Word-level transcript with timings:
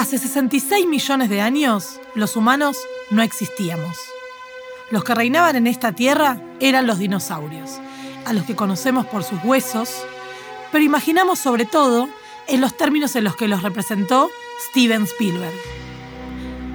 Hace 0.00 0.16
66 0.16 0.86
millones 0.86 1.28
de 1.28 1.42
años, 1.42 2.00
los 2.14 2.34
humanos 2.34 2.78
no 3.10 3.20
existíamos. 3.20 3.98
Los 4.90 5.04
que 5.04 5.14
reinaban 5.14 5.56
en 5.56 5.66
esta 5.66 5.92
tierra 5.92 6.40
eran 6.58 6.86
los 6.86 6.98
dinosaurios, 6.98 7.72
a 8.24 8.32
los 8.32 8.44
que 8.44 8.56
conocemos 8.56 9.04
por 9.04 9.24
sus 9.24 9.44
huesos, 9.44 9.90
pero 10.72 10.82
imaginamos 10.82 11.38
sobre 11.38 11.66
todo 11.66 12.08
en 12.48 12.62
los 12.62 12.78
términos 12.78 13.14
en 13.14 13.24
los 13.24 13.36
que 13.36 13.46
los 13.46 13.62
representó 13.62 14.30
Steven 14.70 15.02
Spielberg. 15.02 15.52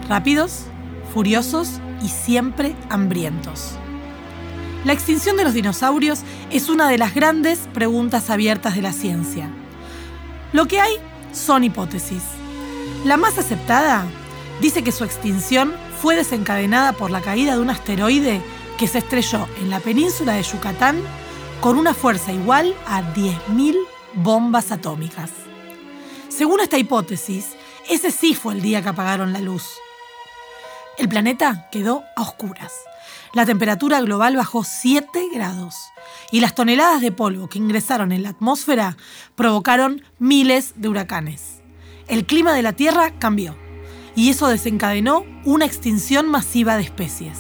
Rápidos, 0.08 0.66
furiosos 1.12 1.80
y 2.04 2.10
siempre 2.10 2.76
hambrientos. 2.92 3.72
La 4.84 4.94
extinción 4.94 5.36
de 5.36 5.46
los 5.46 5.56
dinosaurios 5.56 6.20
es 6.52 6.70
una 6.70 6.88
de 6.90 7.00
las 7.00 7.16
grandes 7.16 7.68
preguntas 7.74 8.30
abiertas 8.30 8.76
de 8.76 8.84
la 8.84 8.94
ciencia. 8.94 9.50
Lo 10.54 10.68
que 10.68 10.80
hay 10.80 10.94
son 11.32 11.64
hipótesis. 11.64 12.22
La 13.06 13.18
más 13.18 13.38
aceptada 13.38 14.04
dice 14.62 14.84
que 14.84 14.92
su 14.92 15.04
extinción 15.04 15.76
fue 16.02 16.16
desencadenada 16.16 16.94
por 16.94 17.12
la 17.12 17.22
caída 17.22 17.54
de 17.54 17.62
un 17.62 17.70
asteroide 17.70 18.42
que 18.80 18.88
se 18.88 18.98
estrelló 18.98 19.48
en 19.60 19.70
la 19.70 19.80
península 19.80 20.34
de 20.34 20.42
Yucatán 20.42 21.00
con 21.62 21.78
una 21.78 21.94
fuerza 21.94 22.34
igual 22.34 22.74
a 22.88 23.04
10.000 23.14 23.78
bombas 24.16 24.72
atómicas. 24.72 25.30
Según 26.30 26.62
esta 26.62 26.80
hipótesis, 26.80 27.50
ese 27.88 28.10
sí 28.10 28.34
fue 28.34 28.56
el 28.56 28.64
día 28.64 28.82
que 28.82 28.90
apagaron 28.90 29.34
la 29.34 29.40
luz. 29.40 29.68
El 30.98 31.08
planeta 31.08 31.70
quedó 31.72 32.04
a 32.16 32.24
oscuras. 32.24 32.74
La 33.34 33.46
temperatura 33.46 34.02
global 34.02 34.36
bajó 34.36 34.64
7 34.64 35.30
grados 35.32 35.76
y 36.32 36.40
las 36.40 36.56
toneladas 36.56 37.02
de 37.02 37.12
polvo 37.12 37.50
que 37.50 37.60
ingresaron 37.60 38.12
en 38.12 38.24
la 38.24 38.30
atmósfera 38.30 38.98
provocaron 39.36 40.02
miles 40.18 40.74
de 40.78 40.90
huracanes. 40.90 41.55
El 42.08 42.28
clima 42.28 42.54
de 42.54 42.62
la 42.62 42.74
Tierra 42.74 43.12
cambió 43.18 43.56
y 44.16 44.30
eso 44.30 44.48
desencadenó 44.48 45.24
una 45.44 45.66
extinción 45.66 46.30
masiva 46.30 46.76
de 46.78 46.84
especies. 46.84 47.40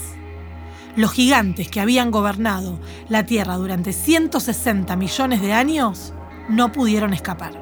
Los 0.95 1.11
gigantes 1.11 1.69
que 1.69 1.79
habían 1.79 2.09
gobernado 2.09 2.79
la 3.07 3.27
Tierra 3.27 3.57
durante 3.57 3.93
160 3.93 4.95
millones 4.95 5.41
de 5.41 5.53
años 5.53 6.13
no 6.49 6.71
pudieron 6.71 7.13
escapar. 7.13 7.61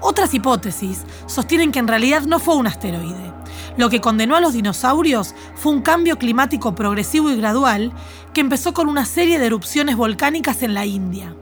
Otras 0.00 0.34
hipótesis 0.34 1.04
sostienen 1.26 1.70
que 1.70 1.78
en 1.78 1.88
realidad 1.88 2.22
no 2.22 2.40
fue 2.40 2.56
un 2.56 2.66
asteroide. 2.66 3.32
Lo 3.76 3.88
que 3.88 4.00
condenó 4.00 4.34
a 4.34 4.40
los 4.40 4.54
dinosaurios 4.54 5.36
fue 5.54 5.70
un 5.70 5.82
cambio 5.82 6.18
climático 6.18 6.74
progresivo 6.74 7.30
y 7.30 7.36
gradual 7.36 7.92
que 8.34 8.40
empezó 8.40 8.74
con 8.74 8.88
una 8.88 9.04
serie 9.04 9.38
de 9.38 9.46
erupciones 9.46 9.96
volcánicas 9.96 10.64
en 10.64 10.74
la 10.74 10.86
India. 10.86 11.36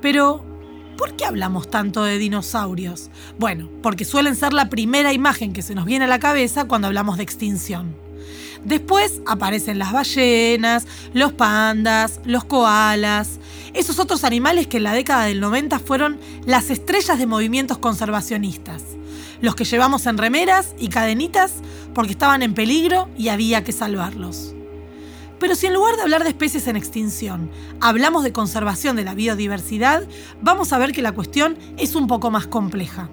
Pero, 0.00 0.44
¿por 0.98 1.14
qué 1.16 1.24
hablamos 1.24 1.70
tanto 1.70 2.02
de 2.02 2.18
dinosaurios? 2.18 3.08
Bueno, 3.38 3.70
porque 3.82 4.04
suelen 4.04 4.36
ser 4.36 4.52
la 4.52 4.68
primera 4.68 5.14
imagen 5.14 5.54
que 5.54 5.62
se 5.62 5.74
nos 5.74 5.86
viene 5.86 6.04
a 6.04 6.08
la 6.08 6.18
cabeza 6.18 6.66
cuando 6.66 6.88
hablamos 6.88 7.16
de 7.16 7.22
extinción. 7.22 7.96
Después 8.64 9.22
aparecen 9.24 9.78
las 9.78 9.92
ballenas, 9.92 10.86
los 11.14 11.32
pandas, 11.32 12.20
los 12.24 12.44
koalas, 12.44 13.38
esos 13.72 14.00
otros 14.00 14.24
animales 14.24 14.66
que 14.66 14.78
en 14.78 14.82
la 14.82 14.92
década 14.92 15.26
del 15.26 15.38
90 15.38 15.78
fueron 15.78 16.18
las 16.44 16.68
estrellas 16.68 17.18
de 17.18 17.26
movimientos 17.26 17.78
conservacionistas, 17.78 18.82
los 19.40 19.54
que 19.54 19.64
llevamos 19.64 20.06
en 20.06 20.18
remeras 20.18 20.74
y 20.78 20.88
cadenitas 20.88 21.54
porque 21.94 22.12
estaban 22.12 22.42
en 22.42 22.54
peligro 22.54 23.08
y 23.16 23.28
había 23.28 23.62
que 23.62 23.72
salvarlos. 23.72 24.56
Pero 25.38 25.54
si 25.54 25.66
en 25.66 25.74
lugar 25.74 25.96
de 25.96 26.02
hablar 26.02 26.24
de 26.24 26.30
especies 26.30 26.66
en 26.66 26.76
extinción, 26.76 27.50
hablamos 27.80 28.24
de 28.24 28.32
conservación 28.32 28.96
de 28.96 29.04
la 29.04 29.14
biodiversidad, 29.14 30.02
vamos 30.42 30.72
a 30.72 30.78
ver 30.78 30.92
que 30.92 31.02
la 31.02 31.12
cuestión 31.12 31.56
es 31.76 31.94
un 31.94 32.06
poco 32.06 32.30
más 32.30 32.46
compleja. 32.46 33.08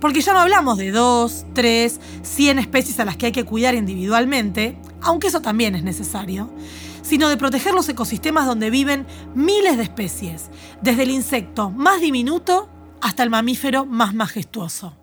Porque 0.00 0.20
ya 0.20 0.32
no 0.32 0.38
hablamos 0.38 0.78
de 0.78 0.92
dos, 0.92 1.44
tres, 1.54 2.00
cien 2.22 2.58
especies 2.58 3.00
a 3.00 3.04
las 3.04 3.16
que 3.16 3.26
hay 3.26 3.32
que 3.32 3.44
cuidar 3.44 3.74
individualmente, 3.74 4.78
aunque 5.00 5.26
eso 5.26 5.40
también 5.40 5.74
es 5.74 5.82
necesario, 5.82 6.50
sino 7.02 7.28
de 7.28 7.36
proteger 7.36 7.74
los 7.74 7.88
ecosistemas 7.88 8.46
donde 8.46 8.70
viven 8.70 9.06
miles 9.34 9.76
de 9.76 9.82
especies, 9.82 10.50
desde 10.82 11.02
el 11.02 11.10
insecto 11.10 11.70
más 11.70 12.00
diminuto 12.00 12.68
hasta 13.00 13.22
el 13.22 13.30
mamífero 13.30 13.86
más 13.86 14.14
majestuoso. 14.14 14.97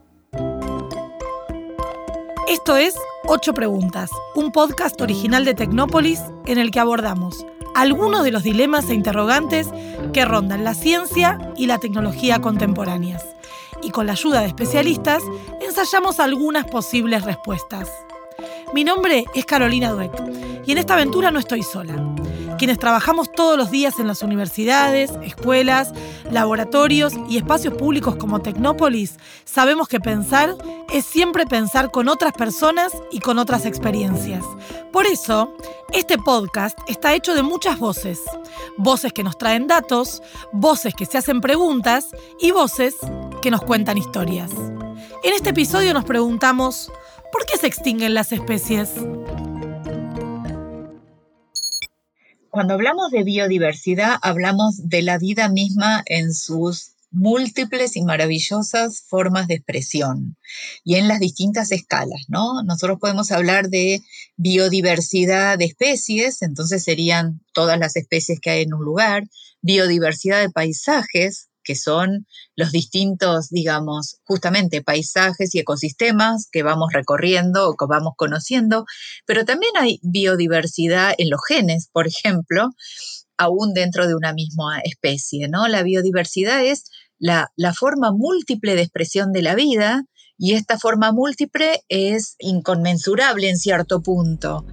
Esto 2.48 2.78
es 2.78 2.94
Ocho 3.24 3.56
Preguntas, 3.56 4.12
un 4.36 4.52
podcast 4.52 5.02
original 5.02 5.46
de 5.46 5.56
Tecnópolis 5.56 6.22
en 6.46 6.60
el 6.60 6.70
que 6.70 6.80
abordamos 6.80 7.44
algunos 7.74 8.24
de 8.24 8.32
los 8.32 8.44
dilemas 8.44 8.88
e 8.88 8.94
interrogantes 8.94 9.68
que 10.14 10.26
rondan 10.26 10.64
la 10.64 10.76
ciencia 10.76 11.40
y 11.58 11.66
la 11.66 11.80
tecnología 11.80 12.40
contemporáneas 12.40 13.26
y 13.82 13.90
con 13.90 14.06
la 14.06 14.12
ayuda 14.12 14.42
de 14.42 14.48
especialistas 14.48 15.24
ensayamos 15.60 16.20
algunas 16.20 16.66
posibles 16.66 17.24
respuestas. 17.24 17.90
Mi 18.76 18.84
nombre 18.84 19.26
es 19.34 19.46
Carolina 19.46 19.90
Dueck 19.90 20.14
y 20.68 20.72
en 20.72 20.78
esta 20.78 20.94
aventura 20.94 21.32
no 21.32 21.40
estoy 21.40 21.64
sola. 21.64 21.96
Quienes 22.58 22.80
trabajamos 22.80 23.32
todos 23.32 23.58
los 23.58 23.70
días 23.70 24.00
en 24.00 24.08
las 24.08 24.22
universidades, 24.22 25.12
escuelas, 25.24 25.92
laboratorios 26.32 27.14
y 27.30 27.38
espacios 27.38 27.74
públicos 27.74 28.16
como 28.16 28.40
Tecnópolis, 28.40 29.18
sabemos 29.44 29.90
que 29.90 30.00
pensar 30.00 30.56
es 30.94 31.06
siempre 31.06 31.46
pensar 31.46 31.92
con 31.92 32.08
otras 32.08 32.32
personas 32.32 32.94
y 33.12 33.20
con 33.20 33.40
otras 33.40 33.66
experiencias. 33.66 34.44
Por 34.94 35.06
eso, 35.06 35.54
este 35.92 36.18
podcast 36.18 36.78
está 36.88 37.14
hecho 37.14 37.36
de 37.36 37.44
muchas 37.44 37.78
voces. 37.78 38.22
Voces 38.78 39.12
que 39.12 39.24
nos 39.24 39.38
traen 39.38 39.68
datos, 39.68 40.24
voces 40.54 40.94
que 40.96 41.06
se 41.06 41.18
hacen 41.18 41.42
preguntas 41.42 42.08
y 42.40 42.52
voces 42.52 42.96
que 43.42 43.52
nos 43.52 43.62
cuentan 43.62 43.98
historias. 43.98 44.52
En 45.24 45.34
este 45.34 45.50
episodio 45.50 45.94
nos 45.94 46.06
preguntamos, 46.06 46.90
¿por 47.34 47.46
qué 47.46 47.58
se 47.58 47.68
extinguen 47.68 48.14
las 48.14 48.32
especies? 48.32 48.92
Cuando 52.56 52.76
hablamos 52.76 53.12
de 53.12 53.26
biodiversidad, 53.26 54.16
hablamos 54.22 54.88
de 54.88 55.02
la 55.02 55.18
vida 55.18 55.50
misma 55.50 56.02
en 56.06 56.34
sus 56.34 56.94
múltiples 57.12 57.98
y 57.98 58.02
maravillosas 58.02 59.02
formas 59.10 59.50
de 59.50 59.56
expresión 59.56 60.38
y 60.86 60.96
en 60.96 61.10
las 61.10 61.20
distintas 61.20 61.74
escalas, 61.74 62.28
¿no? 62.30 62.64
Nosotros 62.64 62.98
podemos 63.02 63.34
hablar 63.34 63.68
de 63.68 64.00
biodiversidad 64.38 65.58
de 65.58 65.66
especies, 65.66 66.42
entonces 66.44 66.82
serían 66.82 67.42
todas 67.52 67.78
las 67.78 67.98
especies 67.98 68.40
que 68.40 68.52
hay 68.52 68.62
en 68.62 68.74
un 68.74 68.86
lugar, 68.86 69.26
biodiversidad 69.62 70.40
de 70.40 70.50
paisajes, 70.50 71.50
que 71.66 71.76
son 71.76 72.26
los 72.56 72.72
distintos, 72.72 73.50
digamos, 73.50 74.18
justamente 74.24 74.82
paisajes 74.82 75.54
y 75.54 75.60
ecosistemas 75.60 76.48
que 76.50 76.64
vamos 76.64 76.94
recorriendo 76.94 77.68
o 77.68 77.76
que 77.76 77.86
vamos 77.88 78.14
conociendo, 78.16 78.86
pero 79.26 79.44
también 79.44 79.74
hay 79.78 80.00
biodiversidad 80.04 81.14
en 81.18 81.30
los 81.30 81.42
genes, 81.46 81.90
por 81.92 82.08
ejemplo, 82.08 82.70
aún 83.38 83.74
dentro 83.74 84.08
de 84.08 84.16
una 84.16 84.34
misma 84.34 84.80
especie, 84.80 85.50
¿no? 85.50 85.68
La 85.68 85.84
biodiversidad 85.84 86.64
es 86.64 86.86
la, 87.20 87.52
la 87.58 87.74
forma 87.74 88.12
múltiple 88.14 88.76
de 88.76 88.84
expresión 88.84 89.34
de 89.34 89.42
la 89.42 89.56
vida 89.56 90.06
y 90.38 90.54
esta 90.54 90.78
forma 90.78 91.12
múltiple 91.12 91.84
es 91.90 92.36
inconmensurable 92.40 93.50
en 93.50 93.58
cierto 93.58 94.02
punto. 94.02 94.66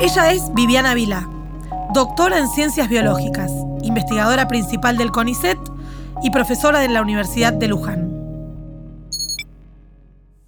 Ella 0.00 0.32
es 0.32 0.42
Viviana 0.54 0.94
Vila 0.94 1.37
doctora 1.94 2.38
en 2.38 2.48
Ciencias 2.48 2.88
Biológicas, 2.88 3.50
investigadora 3.82 4.46
principal 4.46 4.98
del 4.98 5.10
CONICET 5.10 5.58
y 6.22 6.30
profesora 6.30 6.80
de 6.80 6.88
la 6.88 7.00
Universidad 7.00 7.52
de 7.54 7.68
Luján. 7.68 8.14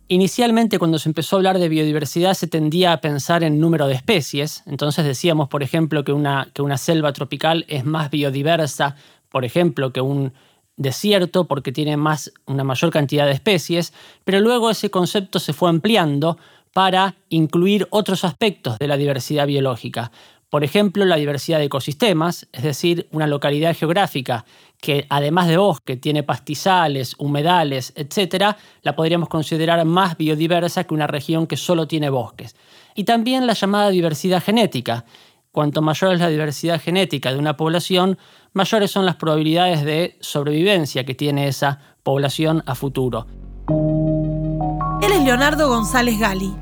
Inicialmente, 0.09 0.79
cuando 0.79 0.99
se 0.99 1.09
empezó 1.09 1.37
a 1.37 1.39
hablar 1.39 1.59
de 1.59 1.69
biodiversidad, 1.69 2.35
se 2.35 2.47
tendía 2.47 2.93
a 2.93 3.01
pensar 3.01 3.43
en 3.43 3.61
número 3.61 3.87
de 3.87 3.95
especies. 3.95 4.63
Entonces 4.67 5.05
decíamos, 5.05 5.49
por 5.49 5.63
ejemplo, 5.63 6.05
que 6.05 6.13
una, 6.13 6.49
que 6.53 6.63
una 6.63 6.77
selva 6.77 7.13
tropical 7.13 7.65
es 7.69 7.85
más 7.85 8.11
biodiversa, 8.11 8.97
por 9.31 9.45
ejemplo, 9.45 9.93
que 9.93 10.01
un 10.01 10.33
desierto 10.77 11.47
porque 11.47 11.73
tiene 11.73 11.97
más, 11.97 12.33
una 12.47 12.65
mayor 12.65 12.91
cantidad 12.91 13.25
de 13.25 13.33
especies, 13.33 13.95
pero 14.25 14.41
luego 14.41 14.71
ese 14.71 14.91
concepto 14.91 15.39
se 15.39 15.53
fue 15.53 15.71
ampliando 15.71 16.39
para 16.73 17.15
incluir 17.29 17.87
otros 17.91 18.25
aspectos 18.25 18.79
de 18.79 18.89
la 18.89 18.97
diversidad 18.97 19.47
biológica. 19.47 20.11
Por 20.51 20.65
ejemplo, 20.65 21.05
la 21.05 21.15
diversidad 21.15 21.59
de 21.59 21.67
ecosistemas, 21.67 22.49
es 22.53 22.65
decir, 22.65 23.09
una 23.13 23.29
localidad 23.29 23.77
geográfica 23.77 24.45
que 24.81 25.07
además 25.09 25.47
de 25.47 25.57
bosque 25.57 25.97
tiene 25.97 26.25
pastizales, 26.25 27.15
humedales, 27.19 27.93
etc., 27.95 28.57
la 28.83 28.97
podríamos 28.97 29.29
considerar 29.29 29.85
más 29.85 30.17
biodiversa 30.17 30.85
que 30.85 30.95
una 30.95 31.07
región 31.07 31.47
que 31.47 31.57
solo 31.57 31.87
tiene 31.87 32.11
bosques. 32.11 32.57
Y 32.97 33.05
también 33.05 33.47
la 33.47 33.53
llamada 33.53 33.91
diversidad 33.91 34.43
genética. 34.43 35.05
Cuanto 35.53 35.83
mayor 35.83 36.15
es 36.15 36.21
la 36.21 36.29
diversidad 36.29 36.81
genética 36.81 37.33
de 37.33 37.39
una 37.39 37.57
población, 37.57 38.19
mayores 38.53 38.91
son 38.91 39.07
las 39.07 39.17
probabilidades 39.17 39.85
de 39.85 40.17
sobrevivencia 40.21 41.05
que 41.05 41.15
tiene 41.15 41.47
esa 41.47 41.79
población 42.03 42.65
a 42.67 42.75
futuro. 42.75 43.27
Él 45.03 45.13
es 45.13 45.23
Leonardo 45.23 45.69
González 45.69 46.19
Gali, 46.19 46.53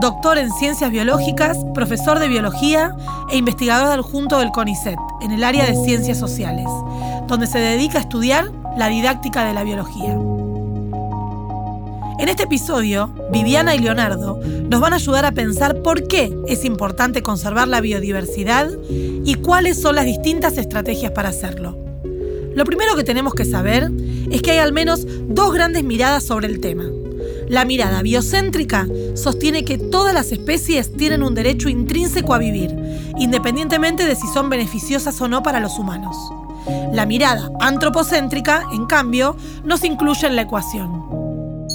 doctor 0.00 0.38
en 0.38 0.52
ciencias 0.52 0.90
biológicas, 0.90 1.58
profesor 1.74 2.20
de 2.20 2.28
biología 2.28 2.94
e 3.30 3.36
investigador 3.36 3.98
adjunto 3.98 4.38
del 4.38 4.52
CONICET 4.52 4.98
en 5.22 5.32
el 5.32 5.42
área 5.42 5.66
de 5.66 5.74
ciencias 5.74 6.18
sociales, 6.18 6.66
donde 7.26 7.48
se 7.48 7.58
dedica 7.58 7.98
a 7.98 8.02
estudiar 8.02 8.50
la 8.76 8.88
didáctica 8.88 9.44
de 9.44 9.54
la 9.54 9.64
biología. 9.64 10.16
En 12.20 12.28
este 12.28 12.44
episodio, 12.44 13.12
Viviana 13.32 13.74
y 13.74 13.80
Leonardo 13.80 14.40
nos 14.44 14.80
van 14.80 14.92
a 14.92 14.96
ayudar 14.96 15.24
a 15.24 15.32
pensar 15.32 15.82
por 15.82 16.06
qué 16.06 16.32
es 16.46 16.64
importante 16.64 17.22
conservar 17.22 17.66
la 17.66 17.80
biodiversidad 17.80 18.70
y 18.88 19.34
cuáles 19.34 19.80
son 19.80 19.96
las 19.96 20.04
distintas 20.04 20.58
estrategias 20.58 21.12
para 21.12 21.30
hacerlo. 21.30 21.76
Lo 22.54 22.64
primero 22.64 22.96
que 22.96 23.04
tenemos 23.04 23.34
que 23.34 23.44
saber 23.44 23.90
es 24.30 24.42
que 24.42 24.52
hay 24.52 24.58
al 24.58 24.72
menos 24.72 25.06
dos 25.28 25.52
grandes 25.52 25.84
miradas 25.84 26.24
sobre 26.24 26.46
el 26.48 26.60
tema. 26.60 26.84
La 27.48 27.64
mirada 27.64 28.02
biocéntrica 28.02 28.86
sostiene 29.14 29.64
que 29.64 29.78
todas 29.78 30.12
las 30.12 30.32
especies 30.32 30.92
tienen 30.92 31.22
un 31.22 31.34
derecho 31.34 31.70
intrínseco 31.70 32.34
a 32.34 32.38
vivir, 32.38 32.76
independientemente 33.18 34.04
de 34.06 34.14
si 34.14 34.26
son 34.28 34.50
beneficiosas 34.50 35.18
o 35.22 35.28
no 35.28 35.42
para 35.42 35.60
los 35.60 35.78
humanos. 35.78 36.14
La 36.92 37.06
mirada 37.06 37.50
antropocéntrica, 37.60 38.66
en 38.72 38.86
cambio, 38.86 39.36
no 39.64 39.78
se 39.78 39.86
incluye 39.86 40.26
en 40.26 40.36
la 40.36 40.42
ecuación. 40.42 41.66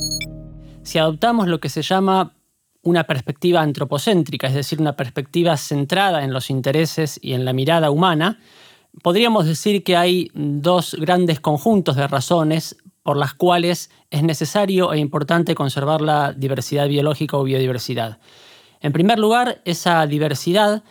Si 0.84 1.00
adoptamos 1.00 1.48
lo 1.48 1.60
que 1.60 1.70
se 1.70 1.82
llama 1.82 2.34
una 2.84 3.06
perspectiva 3.06 3.62
antropocéntrica, 3.62 4.48
es 4.48 4.54
decir, 4.54 4.80
una 4.80 4.96
perspectiva 4.96 5.58
centrada 5.58 6.24
en 6.24 6.34
los 6.34 6.52
intereses 6.52 7.18
y 7.22 7.34
en 7.34 7.46
la 7.46 7.54
mirada 7.54 7.90
humana, 7.90 8.40
podríamos 9.02 9.46
decir 9.46 9.84
que 9.84 9.98
hay 9.98 10.30
dos 10.36 10.96
grandes 11.00 11.40
conjuntos 11.40 11.96
de 11.96 12.08
razones 12.08 12.76
por 13.04 13.18
las 13.18 13.34
cuales 13.34 13.92
es 14.10 14.24
necesario 14.24 14.94
e 14.94 14.98
importante 14.98 15.56
conservar 15.56 16.02
la 16.02 16.34
diversidad 16.34 16.88
biológica 16.88 17.38
o 17.38 17.44
biodiversidad. 17.44 18.20
En 18.80 18.94
primer 18.94 19.20
lugar, 19.20 19.62
esa 19.66 20.06
diversidad 20.08 20.84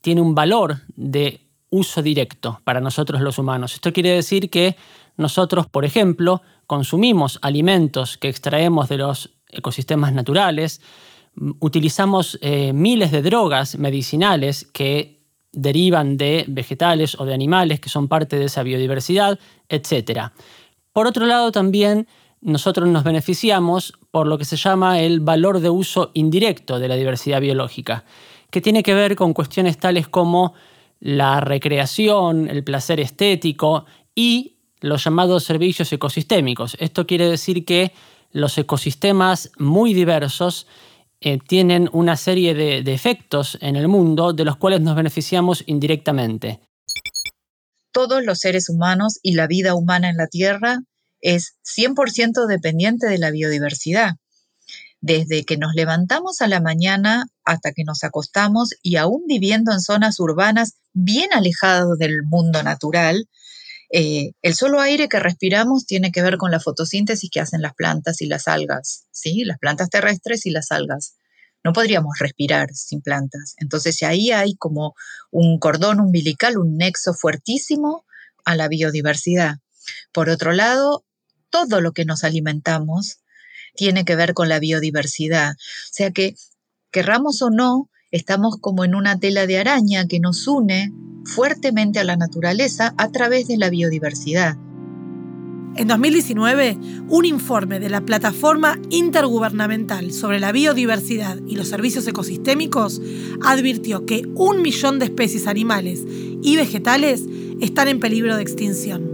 tiene 0.00 0.20
un 0.20 0.34
valor 0.34 0.80
de 0.94 1.40
uso 1.70 2.02
directo 2.02 2.60
para 2.64 2.80
nosotros 2.80 3.20
los 3.22 3.38
humanos. 3.38 3.74
Esto 3.74 3.92
quiere 3.92 4.10
decir 4.10 4.50
que 4.50 4.76
nosotros, 5.16 5.66
por 5.66 5.84
ejemplo, 5.84 6.42
consumimos 6.66 7.38
alimentos 7.42 8.18
que 8.18 8.28
extraemos 8.28 8.88
de 8.88 8.98
los 8.98 9.30
ecosistemas 9.48 10.12
naturales, 10.12 10.80
utilizamos 11.60 12.38
eh, 12.42 12.72
miles 12.72 13.10
de 13.10 13.22
drogas 13.22 13.78
medicinales 13.78 14.68
que 14.72 15.22
derivan 15.52 16.16
de 16.16 16.44
vegetales 16.48 17.18
o 17.18 17.24
de 17.24 17.34
animales 17.34 17.80
que 17.80 17.88
son 17.88 18.08
parte 18.08 18.38
de 18.38 18.46
esa 18.46 18.62
biodiversidad, 18.62 19.38
etc. 19.68 20.32
Por 20.92 21.06
otro 21.06 21.26
lado, 21.26 21.52
también 21.52 22.06
nosotros 22.40 22.88
nos 22.88 23.04
beneficiamos 23.04 23.94
por 24.10 24.26
lo 24.26 24.36
que 24.36 24.44
se 24.44 24.56
llama 24.56 25.00
el 25.00 25.20
valor 25.20 25.60
de 25.60 25.70
uso 25.70 26.10
indirecto 26.14 26.78
de 26.78 26.88
la 26.88 26.96
diversidad 26.96 27.40
biológica, 27.40 28.04
que 28.50 28.60
tiene 28.60 28.82
que 28.82 28.94
ver 28.94 29.16
con 29.16 29.32
cuestiones 29.32 29.78
tales 29.78 30.08
como 30.08 30.54
la 31.00 31.40
recreación, 31.40 32.48
el 32.48 32.62
placer 32.64 33.00
estético 33.00 33.86
y 34.14 34.56
los 34.80 35.04
llamados 35.04 35.44
servicios 35.44 35.92
ecosistémicos. 35.92 36.76
Esto 36.78 37.06
quiere 37.06 37.28
decir 37.28 37.64
que 37.64 37.92
los 38.32 38.58
ecosistemas 38.58 39.52
muy 39.58 39.94
diversos 39.94 40.66
eh, 41.20 41.38
tienen 41.38 41.88
una 41.92 42.16
serie 42.16 42.54
de, 42.54 42.92
efectos 42.92 43.56
en 43.60 43.76
el 43.76 43.86
mundo 43.86 44.32
de 44.32 44.44
los 44.44 44.56
cuales 44.56 44.80
nos 44.80 44.96
beneficiamos 44.96 45.62
indirectamente. 45.66 46.60
Todos 47.92 48.24
los 48.24 48.38
seres 48.38 48.68
humanos 48.68 49.18
y 49.22 49.34
la 49.34 49.46
vida 49.46 49.74
humana 49.74 50.08
en 50.08 50.16
la 50.16 50.26
Tierra 50.26 50.80
es 51.20 51.56
100% 51.64 52.46
dependiente 52.46 53.06
de 53.06 53.18
la 53.18 53.30
biodiversidad. 53.30 54.16
Desde 55.00 55.44
que 55.44 55.56
nos 55.56 55.74
levantamos 55.74 56.40
a 56.40 56.48
la 56.48 56.60
mañana 56.60 57.26
hasta 57.44 57.72
que 57.72 57.84
nos 57.84 58.04
acostamos 58.04 58.70
y 58.82 58.96
aún 58.96 59.24
viviendo 59.26 59.72
en 59.72 59.80
zonas 59.80 60.20
urbanas 60.20 60.74
bien 60.92 61.28
alejadas 61.32 61.98
del 61.98 62.22
mundo 62.24 62.62
natural, 62.62 63.28
eh, 63.90 64.32
el 64.40 64.54
solo 64.54 64.80
aire 64.80 65.08
que 65.08 65.20
respiramos 65.20 65.84
tiene 65.84 66.12
que 66.12 66.22
ver 66.22 66.38
con 66.38 66.50
la 66.50 66.60
fotosíntesis 66.60 67.28
que 67.30 67.40
hacen 67.40 67.60
las 67.60 67.74
plantas 67.74 68.22
y 68.22 68.26
las 68.26 68.48
algas, 68.48 69.06
¿sí? 69.10 69.44
Las 69.44 69.58
plantas 69.58 69.90
terrestres 69.90 70.46
y 70.46 70.50
las 70.50 70.72
algas. 70.72 71.16
No 71.64 71.72
podríamos 71.72 72.18
respirar 72.18 72.68
sin 72.74 73.02
plantas. 73.02 73.54
Entonces 73.58 74.02
ahí 74.02 74.30
hay 74.32 74.56
como 74.56 74.94
un 75.30 75.58
cordón 75.58 76.00
umbilical, 76.00 76.58
un 76.58 76.76
nexo 76.76 77.14
fuertísimo 77.14 78.04
a 78.44 78.56
la 78.56 78.68
biodiversidad. 78.68 79.56
Por 80.12 80.28
otro 80.28 80.52
lado, 80.52 81.04
todo 81.50 81.80
lo 81.80 81.92
que 81.92 82.04
nos 82.04 82.24
alimentamos 82.24 83.18
tiene 83.74 84.04
que 84.04 84.16
ver 84.16 84.34
con 84.34 84.48
la 84.48 84.58
biodiversidad. 84.58 85.52
O 85.52 85.92
sea 85.92 86.10
que, 86.10 86.34
querramos 86.90 87.40
o 87.42 87.50
no, 87.50 87.90
estamos 88.10 88.58
como 88.60 88.84
en 88.84 88.94
una 88.94 89.18
tela 89.18 89.46
de 89.46 89.58
araña 89.58 90.06
que 90.06 90.20
nos 90.20 90.46
une 90.46 90.92
fuertemente 91.24 91.98
a 91.98 92.04
la 92.04 92.16
naturaleza 92.16 92.94
a 92.98 93.10
través 93.10 93.48
de 93.48 93.56
la 93.56 93.70
biodiversidad. 93.70 94.56
En 95.74 95.88
2019, 95.88 96.76
un 97.08 97.24
informe 97.24 97.80
de 97.80 97.88
la 97.88 98.02
Plataforma 98.02 98.78
Intergubernamental 98.90 100.12
sobre 100.12 100.38
la 100.38 100.52
Biodiversidad 100.52 101.38
y 101.46 101.56
los 101.56 101.68
Servicios 101.68 102.06
Ecosistémicos 102.06 103.00
advirtió 103.42 104.04
que 104.04 104.28
un 104.34 104.60
millón 104.60 104.98
de 104.98 105.06
especies 105.06 105.46
animales 105.46 106.04
y 106.42 106.56
vegetales 106.56 107.22
están 107.62 107.88
en 107.88 108.00
peligro 108.00 108.36
de 108.36 108.42
extinción. 108.42 109.10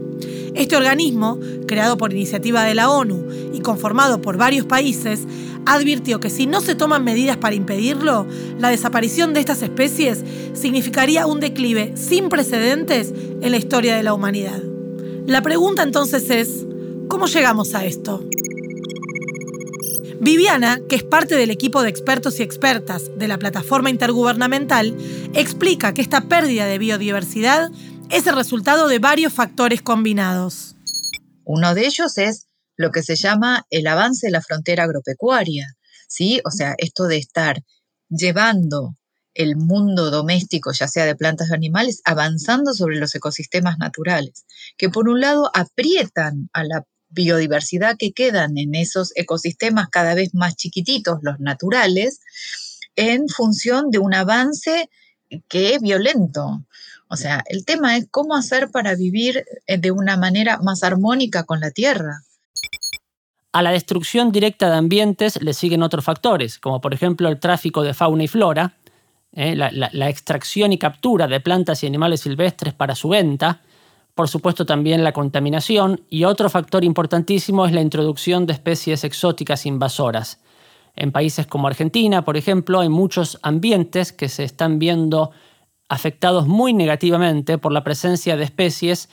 Este 0.57 0.75
organismo, 0.75 1.39
creado 1.69 1.97
por 1.97 2.13
iniciativa 2.13 2.65
de 2.65 2.75
la 2.75 2.91
ONU 2.91 3.29
y 3.55 3.61
conformado 3.61 4.21
por 4.21 4.37
varios 4.37 4.67
países, 4.67 5.29
advirtió 5.65 6.19
que 6.19 6.29
si 6.29 6.47
no 6.47 6.61
se 6.61 6.75
toman 6.75 7.05
medidas 7.05 7.37
para 7.37 7.55
impedirlo, 7.55 8.27
la 8.59 8.71
desaparición 8.71 9.33
de 9.33 9.41
estas 9.41 9.63
especies 9.63 10.25
significaría 10.55 11.27
un 11.27 11.39
declive 11.39 11.93
sin 11.97 12.29
precedentes 12.29 13.15
en 13.41 13.53
la 13.53 13.59
historia 13.59 13.97
de 13.97 14.03
la 14.03 14.13
humanidad. 14.13 14.61
La 15.29 15.43
pregunta 15.43 15.83
entonces 15.83 16.31
es, 16.31 16.65
¿cómo 17.07 17.27
llegamos 17.27 17.75
a 17.75 17.85
esto? 17.85 18.27
Viviana, 20.23 20.81
que 20.89 20.97
es 20.97 21.03
parte 21.03 21.35
del 21.35 21.51
equipo 21.51 21.83
de 21.83 21.91
expertos 21.91 22.41
y 22.41 22.43
expertas 22.43 23.11
de 23.19 23.29
la 23.29 23.37
plataforma 23.37 23.91
intergubernamental, 23.91 24.97
explica 25.35 25.93
que 25.93 26.01
esta 26.01 26.23
pérdida 26.23 26.65
de 26.65 26.79
biodiversidad 26.79 27.71
es 28.09 28.27
el 28.27 28.37
resultado 28.37 28.89
de 28.89 29.01
varios 29.01 29.35
factores 29.35 29.83
combinados. 29.83 30.77
Uno 31.45 31.75
de 31.75 31.85
ellos 31.85 32.17
es 32.17 32.47
lo 32.79 32.91
que 32.91 33.03
se 33.03 33.15
llama 33.15 33.67
el 33.69 33.87
avance 33.87 34.29
de 34.29 34.33
la 34.33 34.41
frontera 34.41 34.85
agropecuaria, 34.85 35.67
¿sí? 36.09 36.41
O 36.47 36.51
sea, 36.51 36.75
esto 36.79 37.05
de 37.05 37.19
estar 37.19 37.63
llevando 38.09 38.95
el 39.39 39.57
mundo 39.57 40.11
doméstico, 40.11 40.73
ya 40.73 40.89
sea 40.89 41.07
de 41.07 41.15
plantas 41.15 41.51
o 41.51 41.55
animales, 41.55 42.03
avanzando 42.05 42.75
sobre 42.75 42.97
los 42.97 43.15
ecosistemas 43.15 43.79
naturales, 43.79 44.45
que 44.77 44.91
por 44.91 45.09
un 45.09 45.21
lado 45.21 45.51
aprietan 45.55 46.51
a 46.53 46.65
la 46.65 46.85
biodiversidad 47.09 47.97
que 47.97 48.13
quedan 48.13 48.59
en 48.59 48.75
esos 48.75 49.13
ecosistemas 49.15 49.89
cada 49.91 50.15
vez 50.15 50.35
más 50.35 50.57
chiquititos, 50.57 51.21
los 51.23 51.39
naturales, 51.39 52.21
en 52.97 53.29
función 53.29 53.91
de 53.93 54.01
un 54.01 54.13
avance 54.13 54.91
que 55.49 55.75
es 55.75 55.81
violento. 55.81 56.65
O 57.09 57.17
sea, 57.17 57.45
el 57.47 57.65
tema 57.65 57.97
es 57.97 58.09
cómo 58.11 58.35
hacer 58.35 58.71
para 58.73 58.97
vivir 58.97 59.45
de 59.69 59.91
una 59.93 60.17
manera 60.17 60.59
más 60.59 60.83
armónica 60.83 61.45
con 61.45 61.61
la 61.61 61.71
tierra. 61.71 62.23
A 63.53 63.63
la 63.63 63.71
destrucción 63.71 64.33
directa 64.33 64.69
de 64.69 64.77
ambientes 64.77 65.41
le 65.41 65.55
siguen 65.55 65.85
otros 65.85 66.05
factores, 66.05 66.59
como 66.59 66.81
por 66.81 66.93
ejemplo 66.93 67.29
el 67.29 67.39
tráfico 67.39 67.83
de 67.83 67.95
fauna 67.95 68.25
y 68.25 68.29
flora, 68.29 68.75
eh, 69.41 69.55
la, 69.55 70.09
extracción 70.11 70.73
y 70.73 70.79
captura 70.79 71.29
de 71.29 71.39
plantas 71.39 71.85
y 71.85 71.87
animales 71.87 72.23
silvestres 72.23 72.75
para 72.75 72.97
su 72.97 73.11
venta, 73.11 73.61
por 74.17 74.29
supuesto 74.29 74.67
también 74.67 75.05
la 75.05 75.13
contaminación 75.13 76.01
y 76.11 76.25
otro 76.25 76.51
factor 76.51 76.83
importantísimo 76.83 77.65
es 77.65 77.71
la 77.71 77.81
introducción 77.81 78.47
de 78.47 78.55
especies 78.55 79.05
exóticas 79.05 79.65
invasoras. 79.65 80.41
En 80.97 81.13
países 81.13 81.47
como 81.47 81.69
Argentina, 81.69 82.25
por 82.25 82.37
ejemplo, 82.37 82.81
hay 82.81 82.89
muchos 82.89 83.39
ambientes 83.43 84.13
que 84.13 84.29
se 84.29 84.43
están 84.43 84.81
viendo 84.81 85.31
afectados 85.89 86.49
muy 86.49 86.73
negativamente 86.73 87.59
por 87.59 87.71
la 87.71 87.85
presencia 87.85 88.37
de 88.37 88.43
especies 88.43 89.09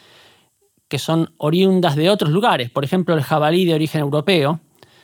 que 0.87 0.97
son 0.97 1.35
oriundas 1.37 1.95
de 1.95 2.09
otros 2.09 2.31
lugares, 2.31 2.71
por 2.71 2.83
ejemplo 2.83 3.13
el 3.13 3.21
jabalí 3.21 3.63
de 3.65 3.75
origen 3.75 4.01
europeo, 4.01 4.59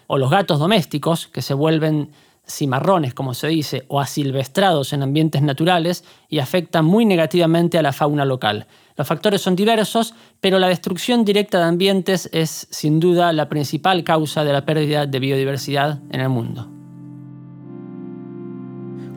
o 0.08 0.18
los 0.18 0.32
gatos 0.32 0.58
domésticos, 0.58 1.28
que 1.28 1.44
se 1.44 1.54
vuelven 1.54 2.10
cimarrones, 2.52 3.14
como 3.14 3.34
se 3.34 3.48
dice, 3.48 3.86
o 3.88 4.00
asilvestrados 4.00 4.94
en 4.94 5.04
ambientes 5.04 5.42
naturales 5.42 6.04
y 6.30 6.40
afectan 6.40 6.86
muy 6.86 7.06
negativamente 7.06 7.78
a 7.78 7.82
la 7.82 7.94
fauna 7.94 8.26
local. 8.26 8.68
Los 8.98 9.08
factores 9.08 9.42
son 9.42 9.56
diversos, 9.56 10.14
pero 10.40 10.60
la 10.60 10.68
destrucción 10.68 11.26
directa 11.26 11.58
de 11.58 11.66
ambientes 11.66 12.30
es 12.34 12.68
sin 12.70 13.00
duda 13.00 13.34
la 13.34 13.50
principal 13.50 14.04
causa 14.04 14.44
de 14.44 14.54
la 14.54 14.66
pérdida 14.66 15.06
de 15.06 15.20
biodiversidad 15.20 16.00
en 16.12 16.22
el 16.22 16.30
mundo. 16.30 16.70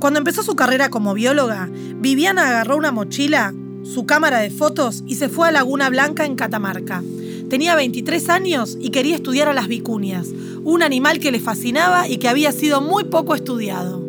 Cuando 0.00 0.18
empezó 0.18 0.42
su 0.42 0.54
carrera 0.54 0.90
como 0.90 1.14
bióloga, 1.14 1.68
Viviana 1.70 2.48
agarró 2.48 2.76
una 2.76 2.92
mochila 2.92 3.52
su 3.84 4.06
cámara 4.06 4.38
de 4.38 4.50
fotos 4.50 5.04
y 5.06 5.16
se 5.16 5.28
fue 5.28 5.48
a 5.48 5.52
Laguna 5.52 5.90
Blanca 5.90 6.24
en 6.24 6.36
Catamarca. 6.36 7.02
Tenía 7.48 7.76
23 7.76 8.28
años 8.30 8.76
y 8.80 8.90
quería 8.90 9.16
estudiar 9.16 9.48
a 9.48 9.54
las 9.54 9.68
vicuñas, 9.68 10.28
un 10.62 10.82
animal 10.82 11.18
que 11.18 11.30
le 11.30 11.40
fascinaba 11.40 12.08
y 12.08 12.16
que 12.16 12.28
había 12.28 12.52
sido 12.52 12.80
muy 12.80 13.04
poco 13.04 13.34
estudiado. 13.34 14.02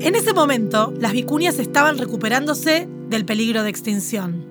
En 0.00 0.14
ese 0.14 0.32
momento, 0.32 0.94
las 0.98 1.12
vicuñas 1.12 1.58
estaban 1.58 1.98
recuperándose 1.98 2.88
del 3.08 3.24
peligro 3.24 3.62
de 3.62 3.70
extinción. 3.70 4.46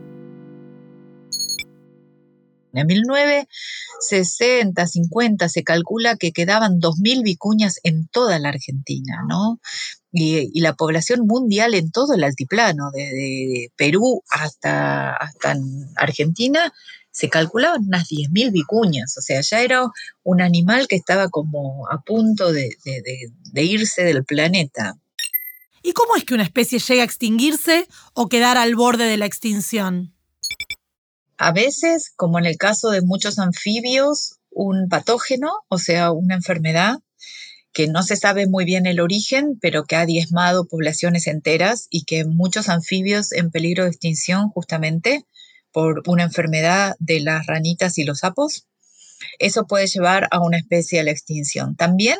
En 2.74 2.86
1960, 2.86 4.86
50 4.86 5.50
se 5.50 5.64
calcula 5.64 6.18
que 6.18 6.32
quedaban 6.32 6.80
2.000 6.80 7.24
vicuñas 7.24 7.80
en 7.84 8.08
toda 8.08 8.38
la 8.38 8.50
Argentina, 8.50 9.24
¿no? 9.28 9.60
Y, 10.12 10.60
la 10.62 10.74
población 10.74 11.26
mundial 11.26 11.74
en 11.74 11.92
todo 11.92 12.14
el 12.14 12.24
altiplano, 12.24 12.92
desde 12.94 13.72
Perú 13.76 14.22
hasta, 14.30 15.16
hasta 15.16 15.56
Argentina, 15.96 16.72
se 17.12 17.30
calculaban 17.30 17.86
unas 17.86 18.08
10.000 18.08 18.52
vicuñas, 18.52 19.18
o 19.18 19.22
sea, 19.22 19.42
ya 19.42 19.62
era 19.62 19.84
un 20.24 20.42
animal 20.42 20.88
que 20.88 20.96
estaba 20.96 21.30
como 21.30 21.88
a 21.90 22.02
punto 22.02 22.52
de, 22.52 22.70
de 22.84 23.64
irse 23.64 24.04
del 24.04 24.24
planeta. 24.24 24.98
¿Y 25.82 25.94
cómo 25.94 26.16
es 26.16 26.24
que 26.24 26.34
una 26.34 26.44
especie 26.44 26.80
llega 26.80 27.02
a 27.02 27.06
extinguirse 27.06 27.88
o 28.14 28.28
quedar 28.28 28.58
al 28.58 28.76
borde 28.76 29.06
de 29.06 29.18
la 29.18 29.26
extinción? 29.26 30.14
A 31.38 31.52
veces, 31.54 32.12
como 32.16 32.38
en 32.38 32.46
el 32.46 32.58
caso 32.58 32.90
de 32.90 33.02
muchos 33.02 33.40
anfibios, 33.40 34.40
un 34.52 34.90
patógeno, 34.90 35.52
o 35.70 35.78
sea, 35.78 36.12
una 36.12 36.36
enfermedad 36.36 37.00
que 37.72 37.88
no 37.88 38.04
se 38.04 38.18
sabe 38.18 38.48
muy 38.48 38.66
bien 38.66 38.86
el 38.86 39.00
origen, 39.00 39.58
pero 39.62 39.86
que 39.86 39.96
ha 39.96 40.06
diezmado 40.06 40.68
poblaciones 40.68 41.28
enteras 41.28 41.88
y 41.90 42.04
que 42.04 42.26
muchos 42.26 42.68
anfibios 42.68 43.32
en 43.32 43.52
peligro 43.52 43.84
de 43.84 43.92
extinción 43.92 44.50
justamente 44.50 45.26
por 45.72 46.04
una 46.08 46.24
enfermedad 46.24 46.96
de 47.00 47.20
las 47.20 47.46
ranitas 47.46 47.98
y 47.98 48.04
los 48.04 48.20
sapos. 48.20 48.68
Eso 49.38 49.68
puede 49.68 49.88
llevar 49.88 50.28
a 50.32 50.40
una 50.40 50.58
especie 50.58 51.00
a 51.00 51.04
la 51.04 51.12
extinción. 51.12 51.76
También 51.76 52.20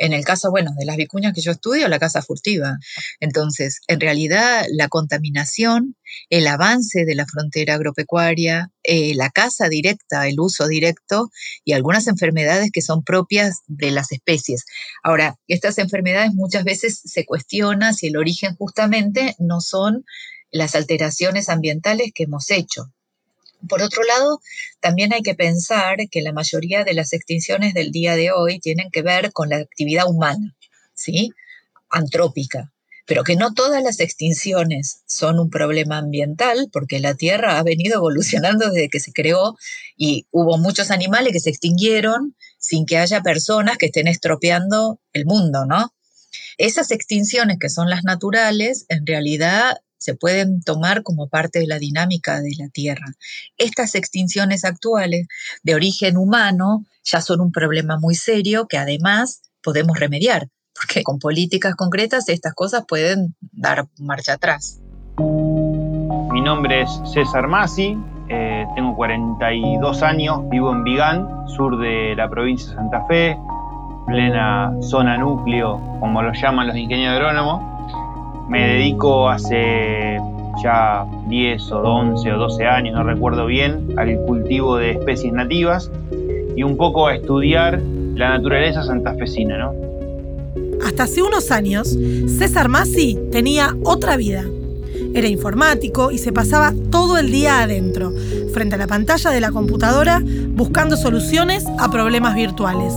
en 0.00 0.14
el 0.14 0.24
caso, 0.24 0.50
bueno, 0.50 0.72
de 0.78 0.86
las 0.86 0.96
vicuñas 0.96 1.34
que 1.34 1.42
yo 1.42 1.52
estudio, 1.52 1.86
la 1.86 1.98
caza 1.98 2.22
furtiva. 2.22 2.78
Entonces, 3.20 3.80
en 3.86 4.00
realidad, 4.00 4.64
la 4.70 4.88
contaminación, 4.88 5.94
el 6.30 6.46
avance 6.46 7.04
de 7.04 7.14
la 7.14 7.26
frontera 7.26 7.74
agropecuaria, 7.74 8.72
eh, 8.82 9.14
la 9.14 9.28
caza 9.28 9.68
directa, 9.68 10.26
el 10.26 10.40
uso 10.40 10.66
directo 10.68 11.28
y 11.64 11.74
algunas 11.74 12.06
enfermedades 12.06 12.70
que 12.72 12.80
son 12.80 13.04
propias 13.04 13.58
de 13.66 13.90
las 13.90 14.10
especies. 14.10 14.64
Ahora, 15.02 15.36
estas 15.48 15.76
enfermedades 15.76 16.32
muchas 16.32 16.64
veces 16.64 17.02
se 17.04 17.26
cuestiona 17.26 17.92
si 17.92 18.06
el 18.06 18.16
origen 18.16 18.56
justamente 18.56 19.36
no 19.38 19.60
son 19.60 20.06
las 20.50 20.74
alteraciones 20.74 21.48
ambientales 21.48 22.12
que 22.14 22.24
hemos 22.24 22.50
hecho. 22.50 22.92
Por 23.68 23.82
otro 23.82 24.02
lado, 24.04 24.40
también 24.80 25.12
hay 25.12 25.22
que 25.22 25.34
pensar 25.34 25.96
que 26.10 26.22
la 26.22 26.32
mayoría 26.32 26.84
de 26.84 26.94
las 26.94 27.12
extinciones 27.12 27.74
del 27.74 27.90
día 27.90 28.16
de 28.16 28.32
hoy 28.32 28.58
tienen 28.58 28.90
que 28.90 29.02
ver 29.02 29.32
con 29.32 29.50
la 29.50 29.56
actividad 29.56 30.08
humana, 30.08 30.56
¿sí? 30.94 31.30
Antrópica, 31.90 32.72
pero 33.06 33.22
que 33.22 33.36
no 33.36 33.52
todas 33.52 33.82
las 33.82 34.00
extinciones 34.00 35.02
son 35.06 35.38
un 35.40 35.50
problema 35.50 35.98
ambiental, 35.98 36.68
porque 36.72 37.00
la 37.00 37.14
Tierra 37.14 37.58
ha 37.58 37.62
venido 37.62 37.96
evolucionando 37.96 38.70
desde 38.70 38.88
que 38.88 39.00
se 39.00 39.12
creó 39.12 39.56
y 39.96 40.26
hubo 40.30 40.56
muchos 40.58 40.90
animales 40.90 41.32
que 41.32 41.40
se 41.40 41.50
extinguieron 41.50 42.36
sin 42.58 42.86
que 42.86 42.98
haya 42.98 43.20
personas 43.20 43.78
que 43.78 43.86
estén 43.86 44.06
estropeando 44.08 45.00
el 45.12 45.26
mundo, 45.26 45.66
¿no? 45.66 45.92
Esas 46.56 46.90
extinciones 46.90 47.58
que 47.58 47.68
son 47.68 47.90
las 47.90 48.04
naturales, 48.04 48.86
en 48.88 49.06
realidad 49.06 49.78
se 50.00 50.14
pueden 50.14 50.62
tomar 50.62 51.02
como 51.02 51.28
parte 51.28 51.60
de 51.60 51.66
la 51.66 51.78
dinámica 51.78 52.40
de 52.40 52.52
la 52.58 52.68
Tierra. 52.68 53.06
Estas 53.58 53.94
extinciones 53.94 54.64
actuales 54.64 55.28
de 55.62 55.74
origen 55.74 56.16
humano 56.16 56.84
ya 57.04 57.20
son 57.20 57.40
un 57.40 57.52
problema 57.52 57.98
muy 57.98 58.14
serio 58.14 58.66
que 58.66 58.78
además 58.78 59.42
podemos 59.62 60.00
remediar, 60.00 60.48
porque 60.74 61.02
con 61.02 61.18
políticas 61.18 61.74
concretas 61.76 62.28
estas 62.30 62.54
cosas 62.54 62.84
pueden 62.88 63.36
dar 63.40 63.88
marcha 63.98 64.32
atrás. 64.32 64.80
Mi 65.18 66.40
nombre 66.40 66.82
es 66.82 66.90
César 67.12 67.46
Masi, 67.46 67.98
eh, 68.30 68.64
tengo 68.74 68.96
42 68.96 70.02
años, 70.02 70.48
vivo 70.48 70.72
en 70.72 70.82
Vigán, 70.82 71.28
sur 71.48 71.78
de 71.78 72.14
la 72.16 72.30
provincia 72.30 72.70
de 72.70 72.76
Santa 72.76 73.04
Fe, 73.04 73.36
plena 74.06 74.72
zona 74.80 75.18
núcleo, 75.18 75.78
como 76.00 76.22
lo 76.22 76.32
llaman 76.32 76.68
los 76.68 76.76
ingenieros 76.76 77.16
agrónomos 77.16 77.69
me 78.50 78.74
dedico 78.74 79.28
hace 79.28 80.18
ya 80.62 81.06
10 81.28 81.72
o 81.72 81.78
11 81.82 82.32
o 82.32 82.38
12 82.38 82.66
años, 82.66 82.94
no 82.94 83.04
recuerdo 83.04 83.46
bien, 83.46 83.94
al 83.96 84.14
cultivo 84.26 84.76
de 84.76 84.90
especies 84.90 85.32
nativas 85.32 85.90
y 86.56 86.64
un 86.64 86.76
poco 86.76 87.06
a 87.06 87.14
estudiar 87.14 87.80
la 88.16 88.30
naturaleza 88.30 88.82
santafesina, 88.82 89.56
¿no? 89.56 89.72
Hasta 90.84 91.04
hace 91.04 91.22
unos 91.22 91.52
años, 91.52 91.96
César 92.38 92.68
Masi 92.68 93.18
tenía 93.30 93.76
otra 93.84 94.16
vida. 94.16 94.44
Era 95.14 95.28
informático 95.28 96.10
y 96.10 96.18
se 96.18 96.32
pasaba 96.32 96.74
todo 96.90 97.18
el 97.18 97.30
día 97.30 97.62
adentro, 97.62 98.12
frente 98.52 98.74
a 98.74 98.78
la 98.78 98.86
pantalla 98.88 99.30
de 99.30 99.40
la 99.40 99.52
computadora, 99.52 100.20
buscando 100.24 100.96
soluciones 100.96 101.64
a 101.78 101.90
problemas 101.90 102.34
virtuales. 102.34 102.94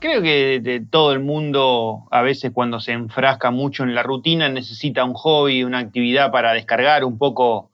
Creo 0.00 0.22
que 0.22 0.82
todo 0.90 1.12
el 1.12 1.20
mundo, 1.20 2.08
a 2.10 2.22
veces 2.22 2.52
cuando 2.54 2.80
se 2.80 2.92
enfrasca 2.92 3.50
mucho 3.50 3.82
en 3.82 3.94
la 3.94 4.02
rutina, 4.02 4.48
necesita 4.48 5.04
un 5.04 5.12
hobby, 5.12 5.62
una 5.62 5.78
actividad 5.78 6.32
para 6.32 6.54
descargar 6.54 7.04
un 7.04 7.18
poco 7.18 7.70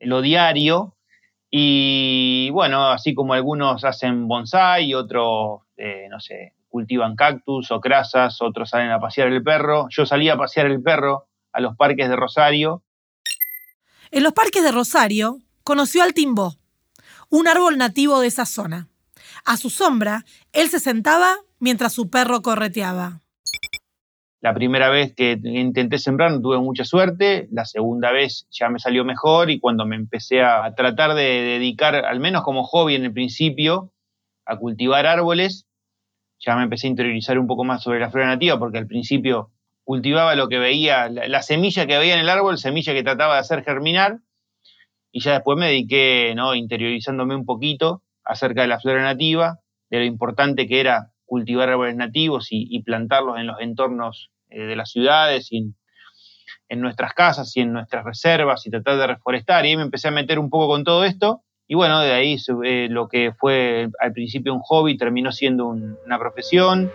lo 0.00 0.20
diario. 0.20 0.96
Y 1.50 2.50
bueno, 2.50 2.90
así 2.90 3.14
como 3.14 3.34
algunos 3.34 3.84
hacen 3.84 4.26
bonsai, 4.26 4.92
otros, 4.92 5.60
eh, 5.76 6.08
no 6.10 6.18
sé, 6.18 6.54
cultivan 6.68 7.14
cactus 7.14 7.70
o 7.70 7.80
crasas, 7.80 8.42
otros 8.42 8.70
salen 8.70 8.90
a 8.90 8.98
pasear 8.98 9.28
el 9.28 9.44
perro. 9.44 9.86
Yo 9.88 10.04
salí 10.04 10.28
a 10.28 10.36
pasear 10.36 10.66
el 10.66 10.82
perro 10.82 11.28
a 11.52 11.60
los 11.60 11.76
parques 11.76 12.08
de 12.08 12.16
Rosario. 12.16 12.82
En 14.10 14.24
los 14.24 14.32
parques 14.32 14.64
de 14.64 14.72
Rosario 14.72 15.38
conoció 15.62 16.02
al 16.02 16.12
timbó, 16.12 16.56
un 17.30 17.46
árbol 17.46 17.78
nativo 17.78 18.18
de 18.18 18.26
esa 18.26 18.46
zona. 18.46 18.88
A 19.44 19.56
su 19.56 19.70
sombra, 19.70 20.24
él 20.52 20.68
se 20.70 20.80
sentaba 20.80 21.36
mientras 21.60 21.92
su 21.92 22.10
perro 22.10 22.42
correteaba. 22.42 23.20
La 24.40 24.54
primera 24.54 24.88
vez 24.88 25.14
que 25.16 25.38
intenté 25.42 25.98
sembrar 25.98 26.30
no 26.30 26.40
tuve 26.40 26.58
mucha 26.58 26.84
suerte, 26.84 27.48
la 27.50 27.64
segunda 27.64 28.12
vez 28.12 28.46
ya 28.50 28.68
me 28.68 28.78
salió 28.78 29.04
mejor 29.04 29.50
y 29.50 29.58
cuando 29.58 29.84
me 29.84 29.96
empecé 29.96 30.42
a 30.42 30.72
tratar 30.76 31.14
de 31.14 31.24
dedicar, 31.24 31.96
al 31.96 32.20
menos 32.20 32.44
como 32.44 32.62
hobby 32.62 32.94
en 32.94 33.04
el 33.04 33.12
principio, 33.12 33.92
a 34.46 34.56
cultivar 34.56 35.06
árboles, 35.06 35.66
ya 36.38 36.54
me 36.54 36.62
empecé 36.62 36.86
a 36.86 36.90
interiorizar 36.90 37.36
un 37.38 37.48
poco 37.48 37.64
más 37.64 37.82
sobre 37.82 37.98
la 37.98 38.10
flora 38.10 38.28
nativa 38.28 38.58
porque 38.60 38.78
al 38.78 38.86
principio 38.86 39.50
cultivaba 39.82 40.36
lo 40.36 40.48
que 40.48 40.58
veía, 40.58 41.08
la, 41.08 41.42
semilla 41.42 41.86
que 41.86 41.98
veía 41.98 42.14
en 42.14 42.20
el 42.20 42.28
árbol, 42.28 42.58
semilla 42.58 42.92
que 42.92 43.02
trataba 43.02 43.34
de 43.34 43.40
hacer 43.40 43.64
germinar, 43.64 44.20
y 45.10 45.20
ya 45.20 45.32
después 45.32 45.58
me 45.58 45.66
dediqué, 45.66 46.34
¿no? 46.36 46.54
interiorizándome 46.54 47.34
un 47.34 47.46
poquito 47.46 48.02
acerca 48.22 48.62
de 48.62 48.68
la 48.68 48.78
flora 48.78 49.02
nativa, 49.02 49.60
de 49.90 49.98
lo 49.98 50.04
importante 50.04 50.68
que 50.68 50.80
era 50.80 51.12
cultivar 51.28 51.68
árboles 51.68 51.94
nativos 51.94 52.48
y, 52.50 52.82
plantarlos 52.82 53.38
en 53.38 53.46
los 53.46 53.60
entornos 53.60 54.30
eh, 54.48 54.62
de 54.62 54.74
las 54.74 54.90
ciudades 54.90 55.50
en, 55.52 55.74
nuestras 56.70 57.12
casas 57.12 57.56
y 57.56 57.60
en 57.60 57.72
nuestras 57.72 58.04
reservas 58.04 58.66
y 58.66 58.70
tratar 58.70 58.98
de 58.98 59.06
reforestar. 59.06 59.64
Y 59.64 59.70
ahí 59.70 59.76
me 59.76 59.82
empecé 59.82 60.08
a 60.08 60.10
meter 60.10 60.38
un 60.38 60.50
poco 60.50 60.68
con 60.68 60.84
todo 60.84 61.04
esto. 61.04 61.42
Y 61.66 61.74
bueno, 61.74 62.00
de 62.00 62.12
ahí 62.12 62.36
eh, 62.64 62.88
lo 62.90 63.08
que 63.08 63.32
fue 63.38 63.88
al 64.00 64.12
principio 64.12 64.54
un 64.54 64.60
hobby 64.60 64.96
terminó 64.96 65.32
siendo 65.32 65.66
una 65.66 66.18
profesión. 66.18 66.90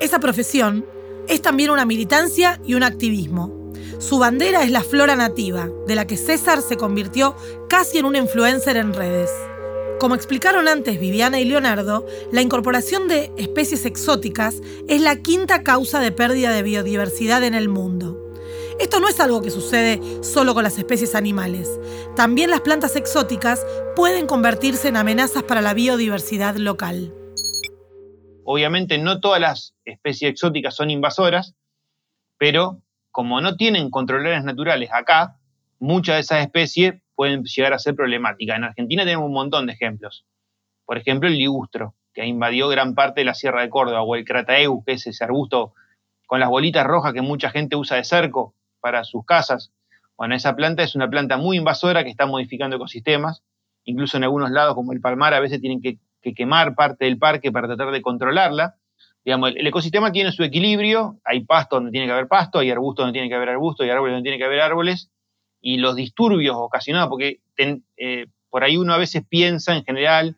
Esa 0.00 0.20
profesión 0.20 0.84
es 1.28 1.42
también 1.42 1.70
una 1.70 1.84
militancia 1.84 2.60
y 2.64 2.74
un 2.74 2.84
activismo. 2.84 3.72
Su 3.98 4.18
bandera 4.18 4.62
es 4.62 4.70
la 4.70 4.82
flora 4.82 5.16
nativa, 5.16 5.68
de 5.86 5.96
la 5.96 6.06
que 6.06 6.16
César 6.16 6.60
se 6.62 6.76
convirtió 6.76 7.36
casi 7.68 7.98
en 7.98 8.04
un 8.04 8.14
influencer 8.14 8.76
en 8.76 8.94
redes. 8.94 9.30
Como 9.98 10.14
explicaron 10.14 10.68
antes 10.68 11.00
Viviana 11.00 11.40
y 11.40 11.44
Leonardo, 11.44 12.06
la 12.30 12.40
incorporación 12.40 13.08
de 13.08 13.32
especies 13.36 13.84
exóticas 13.84 14.60
es 14.86 15.02
la 15.02 15.16
quinta 15.16 15.64
causa 15.64 15.98
de 15.98 16.12
pérdida 16.12 16.52
de 16.52 16.62
biodiversidad 16.62 17.42
en 17.42 17.54
el 17.54 17.68
mundo. 17.68 18.16
Esto 18.78 19.00
no 19.00 19.08
es 19.08 19.18
algo 19.18 19.42
que 19.42 19.50
sucede 19.50 20.00
solo 20.22 20.54
con 20.54 20.62
las 20.62 20.78
especies 20.78 21.16
animales. 21.16 21.80
También 22.14 22.50
las 22.50 22.60
plantas 22.60 22.94
exóticas 22.94 23.66
pueden 23.96 24.28
convertirse 24.28 24.86
en 24.86 24.96
amenazas 24.96 25.42
para 25.42 25.62
la 25.62 25.74
biodiversidad 25.74 26.54
local. 26.54 27.12
Obviamente 28.44 28.98
no 28.98 29.18
todas 29.18 29.40
las 29.40 29.74
especies 29.84 30.30
exóticas 30.30 30.76
son 30.76 30.90
invasoras, 30.90 31.56
pero 32.38 32.80
como 33.10 33.40
no 33.40 33.56
tienen 33.56 33.90
controladores 33.90 34.44
naturales 34.44 34.90
acá, 34.92 35.40
muchas 35.80 36.14
de 36.14 36.20
esas 36.20 36.42
especies 36.42 36.94
pueden 37.18 37.42
llegar 37.42 37.72
a 37.72 37.80
ser 37.80 37.96
problemáticas. 37.96 38.58
En 38.58 38.62
Argentina 38.62 39.02
tenemos 39.02 39.26
un 39.26 39.32
montón 39.32 39.66
de 39.66 39.72
ejemplos. 39.72 40.24
Por 40.86 40.98
ejemplo, 40.98 41.28
el 41.28 41.36
ligustro, 41.36 41.96
que 42.14 42.24
invadió 42.24 42.68
gran 42.68 42.94
parte 42.94 43.22
de 43.22 43.24
la 43.24 43.34
Sierra 43.34 43.60
de 43.60 43.68
Córdoba, 43.68 44.02
o 44.02 44.14
el 44.14 44.24
crataeus, 44.24 44.84
que 44.86 44.92
es 44.92 45.04
ese 45.04 45.24
arbusto 45.24 45.74
con 46.28 46.38
las 46.38 46.48
bolitas 46.48 46.86
rojas 46.86 47.12
que 47.12 47.20
mucha 47.20 47.50
gente 47.50 47.74
usa 47.74 47.96
de 47.96 48.04
cerco 48.04 48.54
para 48.78 49.02
sus 49.02 49.24
casas. 49.24 49.72
Bueno, 50.16 50.36
esa 50.36 50.54
planta 50.54 50.84
es 50.84 50.94
una 50.94 51.10
planta 51.10 51.36
muy 51.38 51.56
invasora 51.56 52.04
que 52.04 52.10
está 52.10 52.24
modificando 52.24 52.76
ecosistemas. 52.76 53.42
Incluso 53.82 54.16
en 54.16 54.22
algunos 54.22 54.52
lados, 54.52 54.76
como 54.76 54.92
el 54.92 55.00
Palmar, 55.00 55.34
a 55.34 55.40
veces 55.40 55.60
tienen 55.60 55.82
que, 55.82 55.98
quemar 56.36 56.76
parte 56.76 57.06
del 57.06 57.18
parque 57.18 57.50
para 57.50 57.66
tratar 57.66 57.90
de 57.90 58.00
controlarla. 58.00 58.76
Digamos, 59.24 59.56
el, 59.56 59.66
ecosistema 59.66 60.12
tiene 60.12 60.30
su 60.30 60.44
equilibrio, 60.44 61.18
hay 61.24 61.40
pasto 61.40 61.76
donde 61.76 61.90
tiene 61.90 62.06
que 62.06 62.12
haber 62.12 62.28
pasto, 62.28 62.60
hay 62.60 62.70
arbusto 62.70 63.02
donde 63.02 63.14
tiene 63.14 63.28
que 63.28 63.34
haber 63.34 63.48
arbusto, 63.48 63.82
hay 63.82 63.90
árboles 63.90 64.14
donde 64.14 64.22
tiene 64.22 64.38
que 64.38 64.44
haber 64.44 64.60
árboles, 64.60 65.10
y 65.60 65.78
los 65.78 65.96
disturbios 65.96 66.56
ocasionados, 66.56 67.08
porque 67.08 67.40
eh, 67.96 68.26
por 68.50 68.64
ahí 68.64 68.76
uno 68.76 68.94
a 68.94 68.98
veces 68.98 69.22
piensa 69.28 69.74
en 69.76 69.84
general 69.84 70.36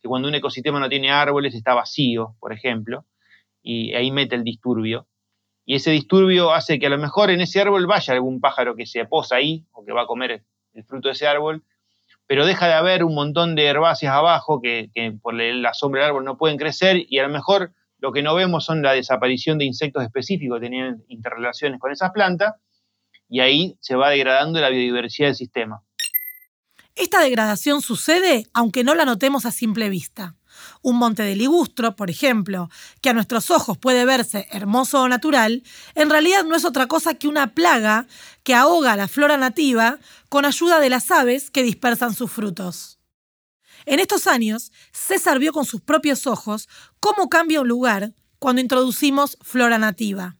que 0.00 0.08
cuando 0.08 0.28
un 0.28 0.34
ecosistema 0.34 0.80
no 0.80 0.88
tiene 0.88 1.10
árboles 1.10 1.54
está 1.54 1.74
vacío, 1.74 2.34
por 2.40 2.52
ejemplo, 2.52 3.04
y 3.62 3.94
ahí 3.94 4.10
mete 4.10 4.34
el 4.34 4.44
disturbio. 4.44 5.06
Y 5.64 5.74
ese 5.74 5.90
disturbio 5.90 6.52
hace 6.52 6.78
que 6.78 6.86
a 6.86 6.90
lo 6.90 6.98
mejor 6.98 7.30
en 7.30 7.40
ese 7.40 7.60
árbol 7.60 7.86
vaya 7.86 8.14
algún 8.14 8.40
pájaro 8.40 8.76
que 8.76 8.86
se 8.86 9.04
posa 9.04 9.36
ahí 9.36 9.64
o 9.72 9.84
que 9.84 9.92
va 9.92 10.02
a 10.02 10.06
comer 10.06 10.44
el 10.74 10.84
fruto 10.84 11.08
de 11.08 11.12
ese 11.12 11.26
árbol, 11.26 11.64
pero 12.26 12.46
deja 12.46 12.66
de 12.66 12.74
haber 12.74 13.04
un 13.04 13.14
montón 13.14 13.54
de 13.54 13.66
herbáceas 13.66 14.12
abajo 14.12 14.60
que, 14.60 14.90
que 14.94 15.12
por 15.12 15.34
la 15.34 15.74
sombra 15.74 16.02
del 16.02 16.10
árbol 16.10 16.24
no 16.24 16.36
pueden 16.36 16.56
crecer 16.56 17.04
y 17.08 17.18
a 17.18 17.22
lo 17.22 17.28
mejor 17.30 17.72
lo 17.98 18.12
que 18.12 18.22
no 18.22 18.34
vemos 18.34 18.64
son 18.64 18.82
la 18.82 18.92
desaparición 18.92 19.58
de 19.58 19.64
insectos 19.64 20.02
específicos 20.02 20.58
que 20.58 20.66
tenían 20.66 21.02
interrelaciones 21.08 21.80
con 21.80 21.92
esas 21.92 22.10
plantas 22.10 22.54
y 23.28 23.40
ahí 23.40 23.76
se 23.80 23.96
va 23.96 24.10
degradando 24.10 24.60
la 24.60 24.70
biodiversidad 24.70 25.28
del 25.28 25.36
sistema. 25.36 25.82
Esta 26.94 27.20
degradación 27.20 27.82
sucede 27.82 28.46
aunque 28.54 28.82
no 28.82 28.94
la 28.94 29.04
notemos 29.04 29.44
a 29.44 29.50
simple 29.50 29.90
vista. 29.90 30.34
Un 30.80 30.96
monte 30.96 31.22
de 31.22 31.36
ligustro, 31.36 31.94
por 31.94 32.08
ejemplo, 32.08 32.70
que 33.02 33.10
a 33.10 33.12
nuestros 33.12 33.50
ojos 33.50 33.76
puede 33.76 34.06
verse 34.06 34.48
hermoso 34.50 35.02
o 35.02 35.08
natural, 35.08 35.62
en 35.94 36.08
realidad 36.08 36.44
no 36.44 36.56
es 36.56 36.64
otra 36.64 36.86
cosa 36.86 37.12
que 37.12 37.28
una 37.28 37.54
plaga 37.54 38.06
que 38.42 38.54
ahoga 38.54 38.96
la 38.96 39.08
flora 39.08 39.36
nativa 39.36 39.98
con 40.30 40.46
ayuda 40.46 40.80
de 40.80 40.88
las 40.88 41.10
aves 41.10 41.50
que 41.50 41.62
dispersan 41.62 42.14
sus 42.14 42.32
frutos. 42.32 42.98
En 43.84 44.00
estos 44.00 44.26
años, 44.26 44.72
César 44.92 45.38
vio 45.38 45.52
con 45.52 45.66
sus 45.66 45.82
propios 45.82 46.26
ojos 46.26 46.66
cómo 46.98 47.28
cambia 47.28 47.60
un 47.60 47.68
lugar 47.68 48.14
cuando 48.38 48.62
introducimos 48.62 49.36
flora 49.42 49.76
nativa. 49.76 50.36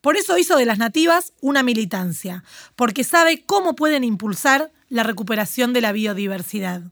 Por 0.00 0.16
eso 0.16 0.38
hizo 0.38 0.56
de 0.56 0.66
las 0.66 0.78
nativas 0.78 1.34
una 1.40 1.62
militancia, 1.62 2.44
porque 2.76 3.04
sabe 3.04 3.44
cómo 3.44 3.74
pueden 3.74 4.04
impulsar 4.04 4.70
la 4.88 5.02
recuperación 5.02 5.72
de 5.72 5.80
la 5.80 5.92
biodiversidad. 5.92 6.82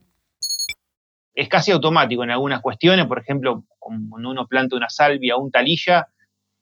Es 1.33 1.49
casi 1.49 1.71
automático 1.71 2.23
en 2.23 2.31
algunas 2.31 2.61
cuestiones, 2.61 3.05
por 3.05 3.19
ejemplo, 3.19 3.63
cuando 3.79 4.29
uno 4.29 4.47
planta 4.47 4.75
una 4.75 4.89
salvia 4.89 5.35
o 5.35 5.41
un 5.41 5.51
talilla, 5.51 6.07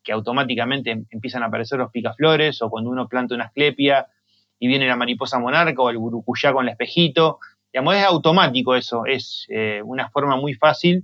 que 0.03 0.11
automáticamente 0.11 0.91
em-, 0.91 1.05
empiezan 1.09 1.43
a 1.43 1.47
aparecer 1.47 1.79
los 1.79 1.91
picaflores, 1.91 2.61
o 2.61 2.69
cuando 2.69 2.89
uno 2.89 3.07
planta 3.07 3.35
una 3.35 3.45
asclepia 3.45 4.07
y 4.59 4.67
viene 4.67 4.87
la 4.87 4.95
mariposa 4.95 5.39
monarca 5.39 5.81
o 5.81 5.89
el 5.89 5.97
burucuyá 5.97 6.53
con 6.53 6.65
el 6.65 6.71
espejito. 6.71 7.39
Digamos, 7.73 7.95
es 7.95 8.03
automático 8.03 8.75
eso, 8.75 9.05
es 9.05 9.45
eh, 9.49 9.81
una 9.83 10.09
forma 10.09 10.37
muy 10.37 10.53
fácil 10.53 11.03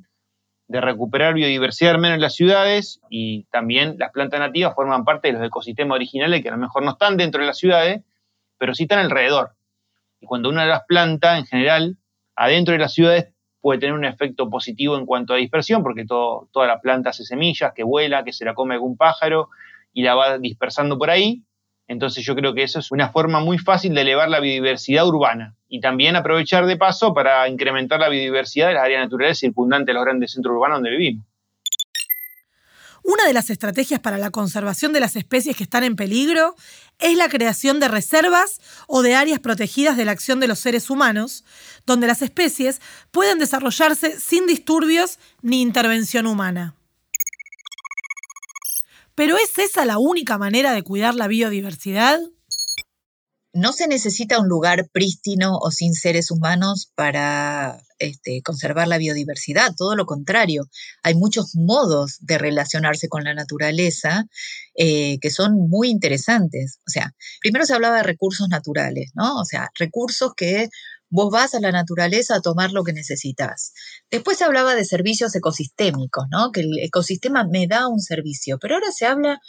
de 0.71 0.79
recuperar 0.79 1.33
biodiversidad, 1.33 1.95
al 1.95 1.99
menos 1.99 2.15
en 2.15 2.21
las 2.21 2.33
ciudades, 2.33 3.01
y 3.09 3.43
también 3.51 3.97
las 3.99 4.11
plantas 4.11 4.39
nativas 4.39 4.73
forman 4.73 5.03
parte 5.03 5.27
de 5.27 5.33
los 5.33 5.45
ecosistemas 5.45 5.95
originales 5.95 6.41
que 6.41 6.47
a 6.47 6.53
lo 6.53 6.57
mejor 6.57 6.83
no 6.83 6.91
están 6.91 7.17
dentro 7.17 7.41
de 7.41 7.47
las 7.47 7.57
ciudades, 7.57 8.01
pero 8.57 8.73
sí 8.73 8.83
están 8.83 8.99
alrededor. 8.99 9.51
Y 10.21 10.27
cuando 10.27 10.47
uno 10.47 10.65
las 10.65 10.83
planta, 10.87 11.37
en 11.37 11.45
general, 11.45 11.97
adentro 12.37 12.71
de 12.71 12.79
las 12.79 12.93
ciudades 12.93 13.33
puede 13.59 13.81
tener 13.81 13.93
un 13.93 14.05
efecto 14.05 14.49
positivo 14.49 14.97
en 14.97 15.05
cuanto 15.05 15.33
a 15.33 15.37
dispersión, 15.37 15.83
porque 15.83 16.05
todo, 16.05 16.47
toda 16.53 16.67
la 16.67 16.79
planta 16.79 17.09
hace 17.09 17.25
semillas, 17.25 17.73
que 17.75 17.83
vuela, 17.83 18.23
que 18.23 18.31
se 18.31 18.45
la 18.45 18.53
come 18.53 18.75
algún 18.75 18.95
pájaro 18.95 19.49
y 19.91 20.03
la 20.03 20.15
va 20.15 20.37
dispersando 20.37 20.97
por 20.97 21.09
ahí. 21.09 21.43
Entonces 21.91 22.24
yo 22.24 22.36
creo 22.36 22.53
que 22.53 22.63
eso 22.63 22.79
es 22.79 22.89
una 22.93 23.10
forma 23.10 23.41
muy 23.41 23.57
fácil 23.57 23.93
de 23.93 24.00
elevar 24.00 24.29
la 24.29 24.39
biodiversidad 24.39 25.05
urbana 25.05 25.57
y 25.67 25.81
también 25.81 26.15
aprovechar 26.15 26.65
de 26.65 26.77
paso 26.77 27.13
para 27.13 27.50
incrementar 27.50 28.00
la 28.00 28.07
biodiversidad 28.07 28.69
de 28.69 28.75
las 28.75 28.86
áreas 28.86 29.03
naturales 29.03 29.39
circundantes 29.39 29.91
a 29.91 29.98
los 29.98 30.05
grandes 30.05 30.31
centros 30.31 30.55
urbanos 30.55 30.77
donde 30.77 30.91
vivimos. 30.91 31.25
Una 33.03 33.25
de 33.25 33.33
las 33.33 33.50
estrategias 33.50 34.00
para 34.00 34.17
la 34.17 34.29
conservación 34.29 34.93
de 34.93 35.01
las 35.01 35.17
especies 35.17 35.57
que 35.57 35.63
están 35.63 35.83
en 35.83 35.98
peligro 35.98 36.55
es 36.98 37.17
la 37.17 37.27
creación 37.27 37.81
de 37.81 37.89
reservas 37.89 38.62
o 38.88 39.01
de 39.01 39.15
áreas 39.15 39.41
protegidas 39.41 39.98
de 39.98 40.05
la 40.05 40.12
acción 40.12 40.39
de 40.39 40.48
los 40.48 40.60
seres 40.60 40.89
humanos, 40.89 41.43
donde 41.85 42.07
las 42.07 42.22
especies 42.22 42.79
pueden 43.11 43.37
desarrollarse 43.37 44.18
sin 44.18 44.48
disturbios 44.48 45.20
ni 45.42 45.61
intervención 45.61 46.25
humana. 46.25 46.74
¿Pero 49.22 49.38
es 49.38 49.55
esa 49.60 49.86
la 49.86 50.00
única 50.00 50.40
manera 50.40 50.74
de 50.74 50.81
cuidar 50.81 51.14
la 51.14 51.27
biodiversidad? 51.27 52.20
no 53.53 53.74
se 53.74 53.88
necesita 53.88 54.40
un 54.40 54.48
lugar 54.48 54.90
prístino 54.92 55.57
o 55.57 55.72
sin 55.72 55.94
seres 55.94 56.31
humanos 56.31 56.90
para 56.96 57.84
este, 58.00 58.42
conservar 58.42 58.88
la 58.88 58.98
biodiversidad, 58.98 59.74
todo 59.75 59.96
lo 59.96 60.05
contrario. 60.05 60.70
Hay 61.03 61.16
muchos 61.16 61.55
modos 61.55 62.18
de 62.22 62.38
relacionarse 62.38 63.10
con 63.10 63.25
la 63.25 63.34
naturaleza 63.34 64.25
eh, 64.75 65.20
que 65.20 65.29
son 65.29 65.70
muy 65.70 65.90
interesantes. 65.90 66.79
O 66.88 66.90
sea, 66.90 67.14
primero 67.42 67.66
se 67.66 67.74
hablaba 67.74 67.98
de 67.98 68.03
recursos 68.03 68.48
naturales, 68.48 69.12
¿no? 69.16 69.40
O 69.40 69.46
sea, 69.46 69.70
recursos 69.77 70.34
que 70.36 70.70
vos 71.11 71.29
vas 71.31 71.53
a 71.53 71.59
la 71.59 71.71
naturaleza 71.71 72.35
a 72.35 72.41
tomar 72.41 72.71
lo 72.71 72.83
que 72.83 72.93
necesitas. 72.93 73.74
Después 74.09 74.37
se 74.37 74.45
hablaba 74.45 74.74
de 74.74 74.85
servicios 74.85 75.35
ecosistémicos, 75.35 76.25
¿no? 76.31 76.51
Que 76.51 76.61
el 76.61 76.79
ecosistema 76.79 77.45
me 77.45 77.67
da 77.67 77.87
un 77.87 78.00
servicio, 78.00 78.57
pero 78.59 78.75
ahora 78.75 78.91
se 78.91 79.05
habla 79.05 79.39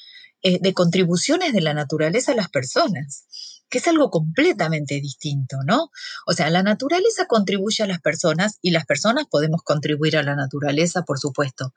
eh, 0.43 0.59
de 0.61 0.75
contribuciones 0.75 1.53
de 1.55 1.63
la 1.63 1.73
naturaleza 1.73 2.33
a 2.33 2.35
las 2.35 2.51
personas 2.51 3.27
que 3.73 3.79
es 3.79 3.89
algo 3.89 4.11
completamente 4.11 5.01
distinto, 5.01 5.57
¿no? 5.67 5.91
O 6.27 6.35
sea, 6.35 6.51
la 6.51 6.63
naturaleza 6.63 7.25
contribuye 7.27 7.83
a 7.83 7.87
las 7.87 8.03
personas 8.03 8.59
y 8.61 8.71
las 8.71 8.85
personas 8.85 9.25
podemos 9.31 9.63
contribuir 9.63 10.19
a 10.19 10.23
la 10.23 10.37
naturaleza, 10.37 11.05
por 11.05 11.19
supuesto. 11.19 11.73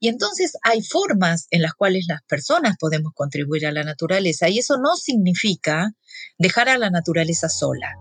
Y 0.00 0.08
entonces 0.08 0.58
hay 0.62 0.82
formas 0.82 1.46
en 1.50 1.62
las 1.62 1.74
cuales 1.74 2.06
las 2.08 2.22
personas 2.24 2.76
podemos 2.80 3.12
contribuir 3.14 3.64
a 3.64 3.70
la 3.70 3.84
naturaleza 3.84 4.48
y 4.48 4.58
eso 4.58 4.76
no 4.76 4.96
significa 4.96 5.92
dejar 6.36 6.68
a 6.68 6.78
la 6.78 6.90
naturaleza 6.90 7.48
sola. 7.48 7.94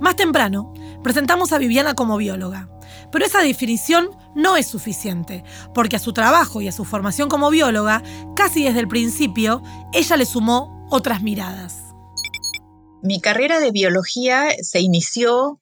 Más 0.00 0.16
temprano, 0.16 0.72
presentamos 1.02 1.52
a 1.52 1.58
Viviana 1.58 1.94
como 1.94 2.16
bióloga. 2.16 2.70
Pero 3.10 3.24
esa 3.24 3.40
definición 3.40 4.10
no 4.34 4.56
es 4.56 4.66
suficiente, 4.66 5.44
porque 5.74 5.96
a 5.96 6.00
su 6.00 6.12
trabajo 6.12 6.60
y 6.60 6.68
a 6.68 6.72
su 6.72 6.84
formación 6.84 7.28
como 7.28 7.50
bióloga, 7.50 8.02
casi 8.36 8.64
desde 8.64 8.80
el 8.80 8.88
principio, 8.88 9.62
ella 9.92 10.16
le 10.16 10.26
sumó 10.26 10.86
otras 10.90 11.22
miradas. 11.22 11.76
Mi 13.02 13.20
carrera 13.20 13.60
de 13.60 13.70
biología 13.70 14.48
se 14.60 14.80
inició 14.80 15.60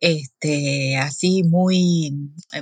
este, 0.00 0.96
así 0.98 1.42
muy, 1.44 2.12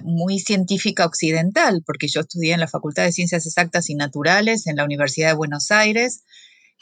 muy 0.04 0.38
científica 0.38 1.04
occidental, 1.04 1.82
porque 1.84 2.06
yo 2.06 2.20
estudié 2.20 2.54
en 2.54 2.60
la 2.60 2.68
Facultad 2.68 3.04
de 3.04 3.12
Ciencias 3.12 3.46
Exactas 3.46 3.90
y 3.90 3.94
Naturales 3.94 4.66
en 4.66 4.76
la 4.76 4.84
Universidad 4.84 5.28
de 5.28 5.34
Buenos 5.34 5.70
Aires, 5.70 6.22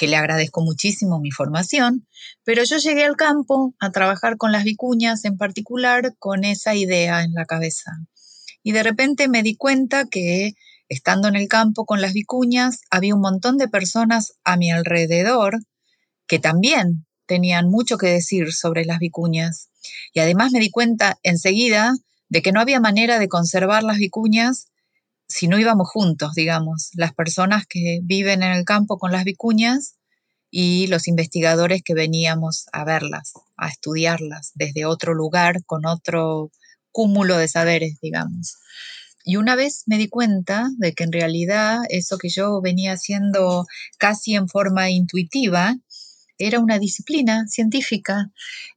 que 0.01 0.09
le 0.09 0.17
agradezco 0.17 0.63
muchísimo 0.63 1.21
mi 1.21 1.31
formación, 1.31 2.09
pero 2.43 2.65
yo 2.65 2.79
llegué 2.79 3.05
al 3.05 3.17
campo 3.17 3.75
a 3.79 3.91
trabajar 3.91 4.39
con 4.39 4.51
las 4.51 4.65
vicuñas, 4.65 5.27
en 5.27 5.37
particular 5.37 6.15
con 6.19 6.43
esa 6.45 6.75
idea 6.75 7.23
en 7.23 7.35
la 7.35 7.45
cabeza. 7.45 7.93
Y 8.63 8.73
de 8.73 8.83
repente 8.83 9.29
me 9.29 9.43
di 9.43 9.57
cuenta 9.57 10.07
que 10.07 10.53
estando 10.89 11.29
en 11.29 11.37
el 11.37 11.49
campo 11.49 11.85
con 11.85 12.01
las 12.01 12.15
vicuñas, 12.15 12.81
había 12.91 13.15
un 13.15 13.21
montón 13.21 13.59
de 13.59 13.69
personas 13.69 14.39
a 14.43 14.57
mi 14.57 14.71
alrededor 14.71 15.59
que 16.27 16.39
también 16.39 17.07
tenían 17.27 17.69
mucho 17.69 17.99
que 17.99 18.07
decir 18.07 18.55
sobre 18.55 18.87
las 18.87 19.01
vicuñas. 19.01 19.69
Y 20.15 20.21
además 20.21 20.51
me 20.51 20.61
di 20.61 20.71
cuenta 20.71 21.19
enseguida 21.23 21.93
de 22.31 22.41
que 22.41 22.53
no 22.53 22.61
había 22.61 22.81
manera 22.81 23.19
de 23.19 23.29
conservar 23.29 23.83
las 23.83 23.99
vicuñas 23.99 24.70
si 25.31 25.49
no 25.49 25.59
íbamos 25.59 25.89
juntos, 25.89 26.35
digamos, 26.35 26.91
las 26.95 27.15
personas 27.15 27.65
que 27.67 28.01
viven 28.03 28.43
en 28.43 28.53
el 28.53 28.65
campo 28.65 28.99
con 28.99 29.13
las 29.13 29.25
vicuñas 29.25 29.95
y 30.51 30.89
los 30.89 31.07
investigadores 31.07 31.83
que 31.85 31.95
veníamos 31.95 32.67
a 32.73 32.85
verlas, 32.85 33.33
a 33.57 33.69
estudiarlas 33.69 34.51
desde 34.55 34.85
otro 34.85 35.15
lugar, 35.15 35.65
con 35.65 35.87
otro 35.87 36.51
cúmulo 36.91 37.37
de 37.37 37.47
saberes, 37.47 38.01
digamos. 38.03 38.57
Y 39.25 39.37
una 39.37 39.55
vez 39.55 39.85
me 39.87 39.99
di 39.99 40.09
cuenta 40.09 40.69
de 40.79 40.95
que 40.95 41.05
en 41.05 41.13
realidad 41.13 41.79
eso 41.91 42.19
que 42.19 42.29
yo 42.29 42.61
venía 42.61 42.93
haciendo 42.93 43.67
casi 43.99 44.35
en 44.35 44.49
forma 44.49 44.91
intuitiva, 44.91 45.77
era 46.39 46.59
una 46.59 46.79
disciplina 46.79 47.47
científica 47.47 48.31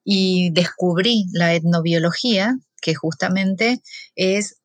y 0.03 0.51
descubrí 0.51 1.25
la 1.31 1.55
etnobiología, 1.55 2.57
que 2.81 2.93
justamente 2.93 3.81
es 4.15 4.57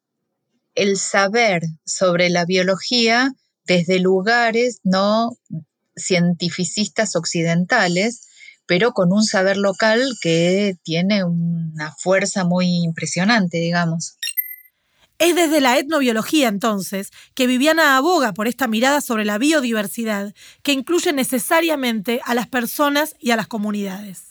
el 0.78 0.96
saber 0.96 1.62
sobre 1.84 2.30
la 2.30 2.44
biología 2.44 3.34
desde 3.66 3.98
lugares 3.98 4.78
no 4.84 5.36
cientificistas 5.96 7.16
occidentales, 7.16 8.28
pero 8.66 8.92
con 8.92 9.12
un 9.12 9.24
saber 9.24 9.56
local 9.56 10.00
que 10.22 10.76
tiene 10.84 11.24
una 11.24 11.92
fuerza 11.98 12.44
muy 12.44 12.84
impresionante, 12.84 13.58
digamos. 13.58 14.18
Es 15.18 15.34
desde 15.34 15.60
la 15.60 15.76
etnobiología, 15.78 16.46
entonces, 16.46 17.10
que 17.34 17.48
Viviana 17.48 17.96
aboga 17.96 18.32
por 18.32 18.46
esta 18.46 18.68
mirada 18.68 19.00
sobre 19.00 19.24
la 19.24 19.38
biodiversidad, 19.38 20.32
que 20.62 20.72
incluye 20.72 21.12
necesariamente 21.12 22.20
a 22.24 22.34
las 22.34 22.46
personas 22.46 23.16
y 23.18 23.32
a 23.32 23.36
las 23.36 23.48
comunidades. 23.48 24.27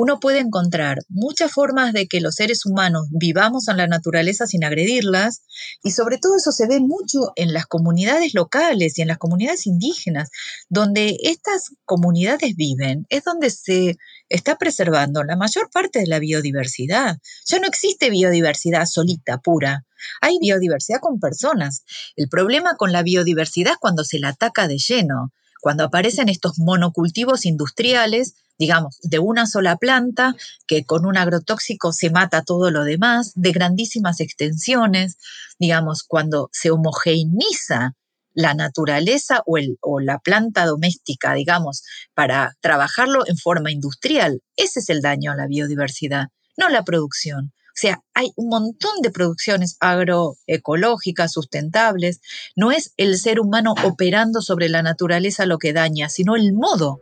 Uno 0.00 0.18
puede 0.18 0.38
encontrar 0.38 1.00
muchas 1.10 1.52
formas 1.52 1.92
de 1.92 2.08
que 2.08 2.22
los 2.22 2.36
seres 2.36 2.64
humanos 2.64 3.08
vivamos 3.10 3.68
en 3.68 3.76
la 3.76 3.86
naturaleza 3.86 4.46
sin 4.46 4.64
agredirlas 4.64 5.42
y 5.82 5.90
sobre 5.90 6.16
todo 6.16 6.38
eso 6.38 6.52
se 6.52 6.66
ve 6.66 6.80
mucho 6.80 7.32
en 7.36 7.52
las 7.52 7.66
comunidades 7.66 8.32
locales 8.32 8.96
y 8.96 9.02
en 9.02 9.08
las 9.08 9.18
comunidades 9.18 9.66
indígenas, 9.66 10.30
donde 10.70 11.18
estas 11.22 11.74
comunidades 11.84 12.56
viven, 12.56 13.04
es 13.10 13.24
donde 13.24 13.50
se 13.50 13.98
está 14.30 14.56
preservando 14.56 15.22
la 15.22 15.36
mayor 15.36 15.68
parte 15.70 15.98
de 15.98 16.06
la 16.06 16.18
biodiversidad. 16.18 17.18
Ya 17.44 17.58
no 17.58 17.66
existe 17.66 18.08
biodiversidad 18.08 18.86
solita, 18.86 19.36
pura. 19.36 19.84
Hay 20.22 20.38
biodiversidad 20.40 21.00
con 21.00 21.20
personas. 21.20 21.84
El 22.16 22.30
problema 22.30 22.76
con 22.78 22.90
la 22.90 23.02
biodiversidad 23.02 23.74
es 23.74 23.78
cuando 23.78 24.04
se 24.04 24.18
la 24.18 24.28
ataca 24.28 24.66
de 24.66 24.78
lleno, 24.78 25.30
cuando 25.60 25.84
aparecen 25.84 26.28
estos 26.28 26.58
monocultivos 26.58 27.46
industriales 27.46 28.34
digamos, 28.60 28.98
de 29.02 29.18
una 29.18 29.46
sola 29.46 29.76
planta, 29.78 30.36
que 30.66 30.84
con 30.84 31.06
un 31.06 31.16
agrotóxico 31.16 31.94
se 31.94 32.10
mata 32.10 32.42
todo 32.42 32.70
lo 32.70 32.84
demás, 32.84 33.32
de 33.34 33.52
grandísimas 33.52 34.20
extensiones, 34.20 35.16
digamos, 35.58 36.02
cuando 36.02 36.50
se 36.52 36.70
homogeneiza 36.70 37.94
la 38.34 38.52
naturaleza 38.52 39.42
o, 39.46 40.00
la 40.00 40.18
planta 40.18 40.66
doméstica, 40.66 41.32
digamos, 41.32 41.82
para 42.14 42.54
trabajarlo 42.60 43.26
en 43.26 43.38
forma 43.38 43.72
industrial. 43.72 44.42
Ese 44.56 44.80
es 44.80 44.90
el 44.90 45.00
daño 45.00 45.32
a 45.32 45.36
la 45.36 45.46
biodiversidad, 45.46 46.26
no 46.58 46.68
la 46.68 46.84
producción. 46.84 47.54
O 47.70 47.80
sea, 47.80 48.02
hay 48.14 48.32
un 48.36 48.48
montón 48.48 49.00
de 49.02 49.10
producciones 49.10 49.76
agroecológicas, 49.80 51.32
sustentables. 51.32 52.20
No 52.56 52.72
es 52.72 52.92
el 52.96 53.16
ser 53.18 53.40
humano 53.40 53.74
operando 53.84 54.42
sobre 54.42 54.68
la 54.68 54.82
naturaleza 54.82 55.46
lo 55.46 55.58
que 55.58 55.72
daña, 55.72 56.08
sino 56.08 56.36
el 56.36 56.52
modo 56.52 57.00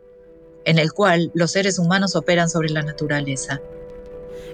en 0.65 0.77
el 0.77 0.93
cual 0.93 1.31
los 1.33 1.51
seres 1.51 1.79
humanos 1.79 2.15
operan 2.15 2.49
sobre 2.49 2.69
la 2.69 2.83
naturaleza. 2.83 3.59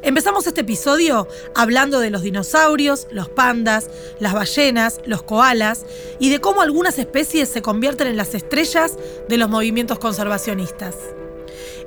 Empezamos 0.02 0.46
este 0.46 0.62
episodio 0.62 1.28
hablando 1.56 2.00
de 2.00 2.12
los 2.12 2.22
dinosaurios, 2.22 3.08
los 3.12 3.28
pandas, 3.28 3.90
las 4.20 4.34
ballenas, 4.34 5.02
los 5.06 5.24
koalas 5.24 5.86
y 6.20 6.30
de 6.30 6.40
cómo 6.40 6.62
algunas 6.62 7.00
especies 7.00 7.50
se 7.50 7.64
convierten 7.64 8.08
en 8.08 8.18
las 8.18 8.36
estrellas 8.36 8.98
de 9.28 9.38
los 9.38 9.50
movimientos 9.50 9.98
conservacionistas. 9.98 10.96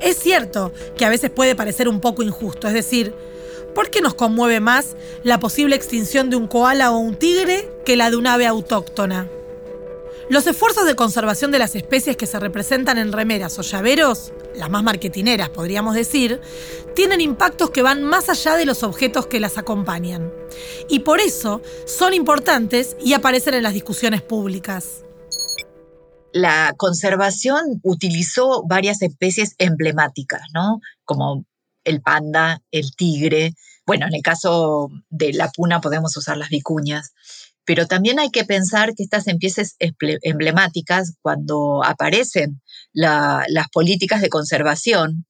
Es 0.00 0.16
cierto 0.16 0.72
que 0.96 1.04
a 1.04 1.10
veces 1.10 1.30
puede 1.30 1.54
parecer 1.54 1.88
un 1.88 2.00
poco 2.00 2.22
injusto, 2.22 2.66
es 2.66 2.74
decir, 2.74 3.14
¿por 3.78 3.90
qué 3.90 4.00
nos 4.00 4.14
conmueve 4.14 4.58
más 4.58 4.96
la 5.22 5.38
posible 5.38 5.76
extinción 5.76 6.30
de 6.30 6.36
un 6.36 6.48
koala 6.48 6.90
o 6.90 6.98
un 6.98 7.14
tigre 7.14 7.70
que 7.84 7.94
la 7.94 8.10
de 8.10 8.16
un 8.16 8.26
ave 8.26 8.44
autóctona? 8.44 9.30
Los 10.28 10.48
esfuerzos 10.48 10.84
de 10.84 10.96
conservación 10.96 11.52
de 11.52 11.60
las 11.60 11.76
especies 11.76 12.16
que 12.16 12.26
se 12.26 12.40
representan 12.40 12.98
en 12.98 13.12
remeras 13.12 13.56
o 13.56 13.62
llaveros, 13.62 14.32
las 14.56 14.68
más 14.68 14.82
marketineras 14.82 15.50
podríamos 15.50 15.94
decir, 15.94 16.40
tienen 16.96 17.20
impactos 17.20 17.70
que 17.70 17.82
van 17.82 18.02
más 18.02 18.28
allá 18.28 18.56
de 18.56 18.66
los 18.66 18.82
objetos 18.82 19.28
que 19.28 19.38
las 19.38 19.58
acompañan. 19.58 20.32
Y 20.88 20.98
por 20.98 21.20
eso 21.20 21.62
son 21.86 22.14
importantes 22.14 22.96
y 23.00 23.12
aparecen 23.12 23.54
en 23.54 23.62
las 23.62 23.74
discusiones 23.74 24.22
públicas. 24.22 25.04
La 26.32 26.74
conservación 26.76 27.78
utilizó 27.84 28.64
varias 28.66 29.02
especies 29.02 29.54
emblemáticas, 29.58 30.42
¿no? 30.52 30.80
Como 31.04 31.44
el 31.84 32.00
panda, 32.02 32.60
el 32.70 32.94
tigre. 32.94 33.54
Bueno, 33.86 34.06
en 34.06 34.14
el 34.14 34.22
caso 34.22 34.90
de 35.08 35.32
la 35.32 35.50
puna 35.50 35.80
podemos 35.80 36.16
usar 36.16 36.36
las 36.36 36.50
vicuñas. 36.50 37.12
Pero 37.64 37.86
también 37.86 38.18
hay 38.18 38.30
que 38.30 38.44
pensar 38.44 38.94
que 38.94 39.02
estas 39.02 39.26
especies 39.28 39.76
emblemáticas, 39.78 41.14
cuando 41.20 41.84
aparecen 41.84 42.62
las 42.92 43.68
políticas 43.72 44.22
de 44.22 44.30
conservación, 44.30 45.26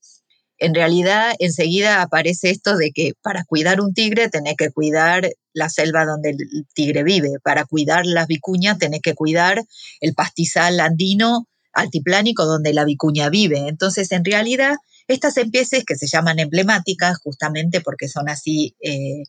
en 0.59 0.75
realidad 0.75 1.35
enseguida 1.39 2.03
aparece 2.03 2.51
esto 2.51 2.77
de 2.77 2.91
que 2.93 3.13
para 3.23 3.45
cuidar 3.45 3.81
un 3.81 3.95
tigre 3.95 4.29
tenés 4.29 4.57
que 4.57 4.71
cuidar 4.71 5.29
la 5.53 5.69
selva 5.69 6.05
donde 6.05 6.31
el 6.31 6.67
tigre 6.75 7.05
vive, 7.05 7.39
para 7.43 7.65
cuidar 7.65 8.07
las 8.07 8.27
vicuñas 8.27 8.79
tenés 8.79 9.01
que 9.03 9.15
cuidar 9.15 9.65
el 10.01 10.15
pastizal 10.15 10.81
andino 10.81 11.47
altiplánico 11.73 12.45
donde 12.45 12.73
la 12.73 12.85
vicuña 12.85 13.31
vive. 13.31 13.69
Entonces, 13.69 14.11
en 14.11 14.25
realidad, 14.25 14.75
estas 15.09 15.37
especies 15.37 15.85
que 15.85 15.97
se 15.97 16.07
llaman 16.07 16.38
emblemáticas, 16.38 17.18
justamente 17.18 17.81
porque 17.81 18.09
son 18.09 18.29
así 18.29 18.77
eh, 18.81 19.25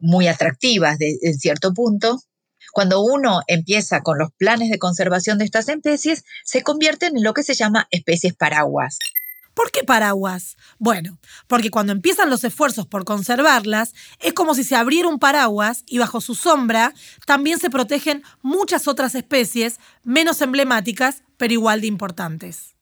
muy 0.00 0.28
atractivas 0.28 0.98
en 1.00 1.38
cierto 1.38 1.72
punto, 1.72 2.20
cuando 2.72 3.00
uno 3.00 3.40
empieza 3.46 4.02
con 4.02 4.18
los 4.18 4.32
planes 4.32 4.70
de 4.70 4.78
conservación 4.78 5.38
de 5.38 5.44
estas 5.46 5.68
especies, 5.68 6.24
se 6.44 6.62
convierten 6.62 7.16
en 7.16 7.22
lo 7.22 7.32
que 7.32 7.42
se 7.42 7.54
llama 7.54 7.88
especies 7.90 8.34
paraguas. 8.34 8.98
¿Por 9.54 9.70
qué 9.70 9.84
paraguas? 9.84 10.58
Bueno, 10.78 11.18
porque 11.46 11.70
cuando 11.70 11.92
empiezan 11.92 12.28
los 12.28 12.44
esfuerzos 12.44 12.86
por 12.86 13.06
conservarlas, 13.06 13.94
es 14.20 14.34
como 14.34 14.54
si 14.54 14.64
se 14.64 14.76
abriera 14.76 15.08
un 15.08 15.18
paraguas 15.18 15.84
y 15.86 15.96
bajo 15.96 16.20
su 16.20 16.34
sombra 16.34 16.92
también 17.24 17.58
se 17.58 17.70
protegen 17.70 18.22
muchas 18.42 18.86
otras 18.86 19.14
especies 19.14 19.78
menos 20.04 20.42
emblemáticas, 20.42 21.22
pero 21.38 21.54
igual 21.54 21.80
de 21.80 21.86
importantes. 21.86 22.75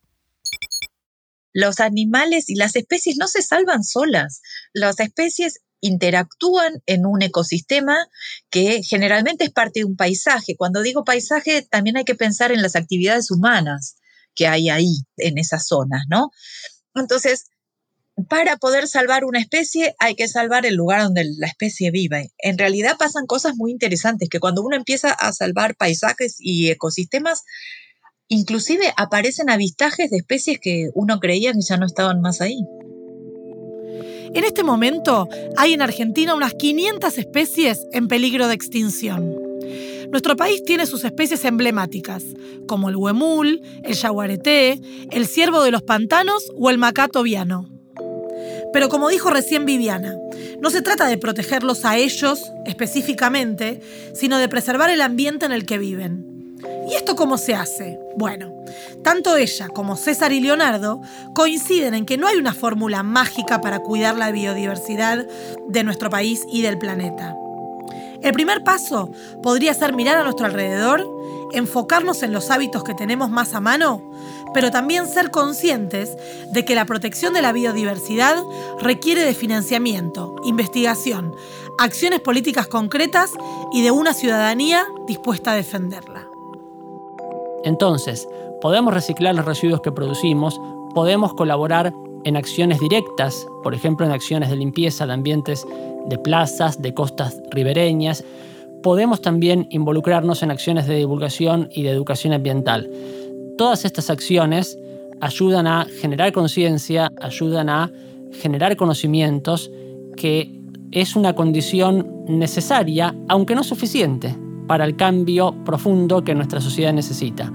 Los 1.55 1.81
animales 1.81 2.51
y 2.51 2.57
las 2.57 2.77
especies 2.77 3.17
no 3.17 3.29
se 3.29 3.41
salvan 3.41 3.85
solas. 3.85 4.43
Las 4.75 5.01
especies 5.01 5.61
interactúan 5.81 6.83
en 6.87 7.07
un 7.07 7.23
ecosistema 7.23 8.09
que 8.51 8.83
generalmente 8.83 9.45
es 9.45 9.53
parte 9.53 9.81
de 9.81 9.85
un 9.85 9.97
paisaje. 9.97 10.57
Cuando 10.57 10.83
digo 10.83 11.05
paisaje, 11.05 11.63
también 11.63 11.97
hay 11.97 12.05
que 12.05 12.15
pensar 12.15 12.53
en 12.53 12.61
las 12.61 12.75
actividades 12.75 13.31
humanas 13.31 13.97
que 14.35 14.49
hay 14.49 14.69
ahí, 14.69 15.05
en 15.17 15.39
esas 15.39 15.67
zonas, 15.67 16.03
¿no? 16.09 16.31
Entonces, 16.95 17.45
para 18.29 18.57
poder 18.57 18.87
salvar 18.87 19.25
una 19.25 19.41
especie 19.41 19.95
hay 19.99 20.15
que 20.15 20.29
salvar 20.29 20.67
el 20.67 20.75
lugar 20.75 21.03
donde 21.03 21.25
la 21.37 21.47
especie 21.47 21.91
vive. 21.91 22.33
En 22.39 22.59
realidad 22.59 22.97
pasan 22.99 23.27
cosas 23.27 23.55
muy 23.57 23.71
interesantes, 23.71 24.29
que 24.29 24.41
cuando 24.41 24.63
uno 24.63 24.77
empieza 24.77 25.13
a 25.13 25.33
salvar 25.33 25.77
paisajes 25.77 26.37
y 26.39 26.71
ecosistemas, 26.71 27.43
inclusive 28.29 28.93
aparecen 28.97 29.51
avistajes 29.51 30.11
de 30.11 30.19
especies 30.19 30.59
que 30.61 30.91
uno 30.95 31.21
creía 31.21 31.53
que 31.53 31.61
ya 31.61 31.77
no 31.77 31.87
estaban 31.87 32.21
más 32.21 32.41
ahí. 32.41 32.59
En 34.35 34.43
este 34.43 34.65
momento 34.65 35.29
hay 35.57 35.75
en 35.75 35.83
Argentina 35.83 36.35
unas 36.35 36.55
500 36.55 37.19
especies 37.19 37.87
en 37.93 38.09
peligro 38.09 38.49
de 38.49 38.55
extinción. 38.55 39.37
Nuestro 40.11 40.37
país 40.37 40.63
tiene 40.65 40.87
sus 40.87 41.05
especies 41.05 41.45
emblemáticas, 41.45 42.25
como 42.67 42.89
el 42.89 42.97
huemul, 42.97 43.63
el 43.83 43.95
yaguareté, 43.95 44.81
el 45.11 45.27
ciervo 45.27 45.63
de 45.63 45.71
los 45.71 45.83
pantanos 45.83 46.51
o 46.59 46.71
el 46.71 46.79
macato 46.79 47.23
viano. 47.23 47.69
Pero 48.73 48.89
como 48.89 49.09
dijo 49.09 49.31
recién 49.31 49.67
Viviana, 49.67 50.17
no 50.61 50.71
se 50.71 50.83
trata 50.83 51.07
de 51.07 51.19
protegerlos 51.19 51.85
a 51.85 51.97
ellos 51.97 52.51
específicamente, 52.67 53.81
sino 54.15 54.39
de 54.39 54.49
preservar 54.49 54.91
el 54.91 55.01
ambiente 55.01 55.47
en 55.47 55.53
el 55.53 55.65
que 55.65 55.79
viven. 55.79 56.34
¿Y 56.89 56.95
esto 56.95 57.17
cómo 57.17 57.39
se 57.39 57.55
hace? 57.55 57.99
Bueno, 58.17 58.53
tanto 59.03 59.37
ella 59.37 59.69
como 59.69 59.97
César 59.97 60.33
y 60.33 60.41
Leonardo 60.41 61.01
coinciden 61.35 61.95
en 61.95 62.07
que 62.07 62.17
no 62.17 62.27
hay 62.27 62.37
una 62.37 62.55
fórmula 62.55 63.03
mágica 63.03 63.61
para 63.61 63.81
cuidar 63.81 64.17
la 64.17 64.31
biodiversidad 64.31 65.27
de 65.69 65.85
nuestro 65.85 66.11
país 66.11 66.45
y 66.53 66.63
del 66.63 66.79
planeta. 66.79 67.35
El 68.23 68.33
primer 68.33 68.65
paso 68.65 69.11
podría 69.43 69.75
ser 69.75 69.95
mirar 69.95 70.17
a 70.17 70.25
nuestro 70.25 70.47
alrededor, 70.47 71.07
enfocarnos 71.53 72.23
en 72.23 72.33
los 72.33 72.51
hábitos 72.51 72.83
que 72.83 72.95
tenemos 72.95 73.29
más 73.29 73.53
a 73.53 73.61
mano, 73.61 74.03
pero 74.55 74.71
también 74.71 75.07
ser 75.07 75.31
conscientes 75.31 76.17
de 76.53 76.65
que 76.65 76.75
la 76.75 76.87
protección 76.87 77.35
de 77.35 77.43
la 77.43 77.53
biodiversidad 77.53 78.43
requiere 78.81 79.25
de 79.25 79.35
financiamiento, 79.35 80.37
investigación, 80.45 81.35
acciones 81.79 82.21
políticas 82.21 82.67
concretas 82.67 83.33
y 83.73 83.83
de 83.83 83.91
una 83.91 84.15
ciudadanía 84.15 84.87
dispuesta 85.07 85.53
a 85.53 85.57
defenderla. 85.57 86.24
Entonces, 87.65 88.29
podemos 88.61 88.95
reciclar 88.95 89.35
los 89.35 89.45
residuos 89.45 89.81
que 89.81 89.93
producimos, 89.93 90.61
podemos 90.95 91.35
colaborar 91.35 91.93
en 92.25 92.37
acciones 92.37 92.81
directas, 92.81 93.47
por 93.63 93.75
ejemplo 93.75 94.07
en 94.07 94.13
acciones 94.13 94.51
de 94.51 94.57
limpieza 94.57 95.07
de 95.07 95.13
ambientes 95.13 95.67
de 96.07 96.19
plazas, 96.19 96.81
de 96.81 96.95
costas 96.95 97.41
ribereñas. 97.51 98.25
Podemos 98.83 99.21
también 99.21 99.67
involucrarnos 99.71 100.43
en 100.43 100.51
acciones 100.51 100.87
de 100.87 100.97
divulgación 100.97 101.69
y 101.73 101.83
de 101.83 101.91
educación 101.91 102.33
ambiental. 102.33 102.91
Todas 103.57 103.85
estas 103.85 104.11
acciones 104.11 104.79
ayudan 105.21 105.67
a 105.67 105.87
generar 105.87 106.33
conciencia, 106.33 107.11
ayudan 107.21 107.69
a 107.69 107.91
generar 108.33 108.77
conocimientos, 108.77 109.71
que 110.17 110.61
es 110.91 111.17
una 111.17 111.35
condición 111.35 112.25
necesaria, 112.29 113.15
aunque 113.29 113.55
no 113.55 113.65
suficiente, 113.65 114.37
para 114.67 114.85
el 114.85 114.97
cambio 114.97 115.55
profundo 115.65 116.25
que 116.25 116.35
nuestra 116.35 116.61
sociedad 116.61 116.93
necesita. 116.93 117.53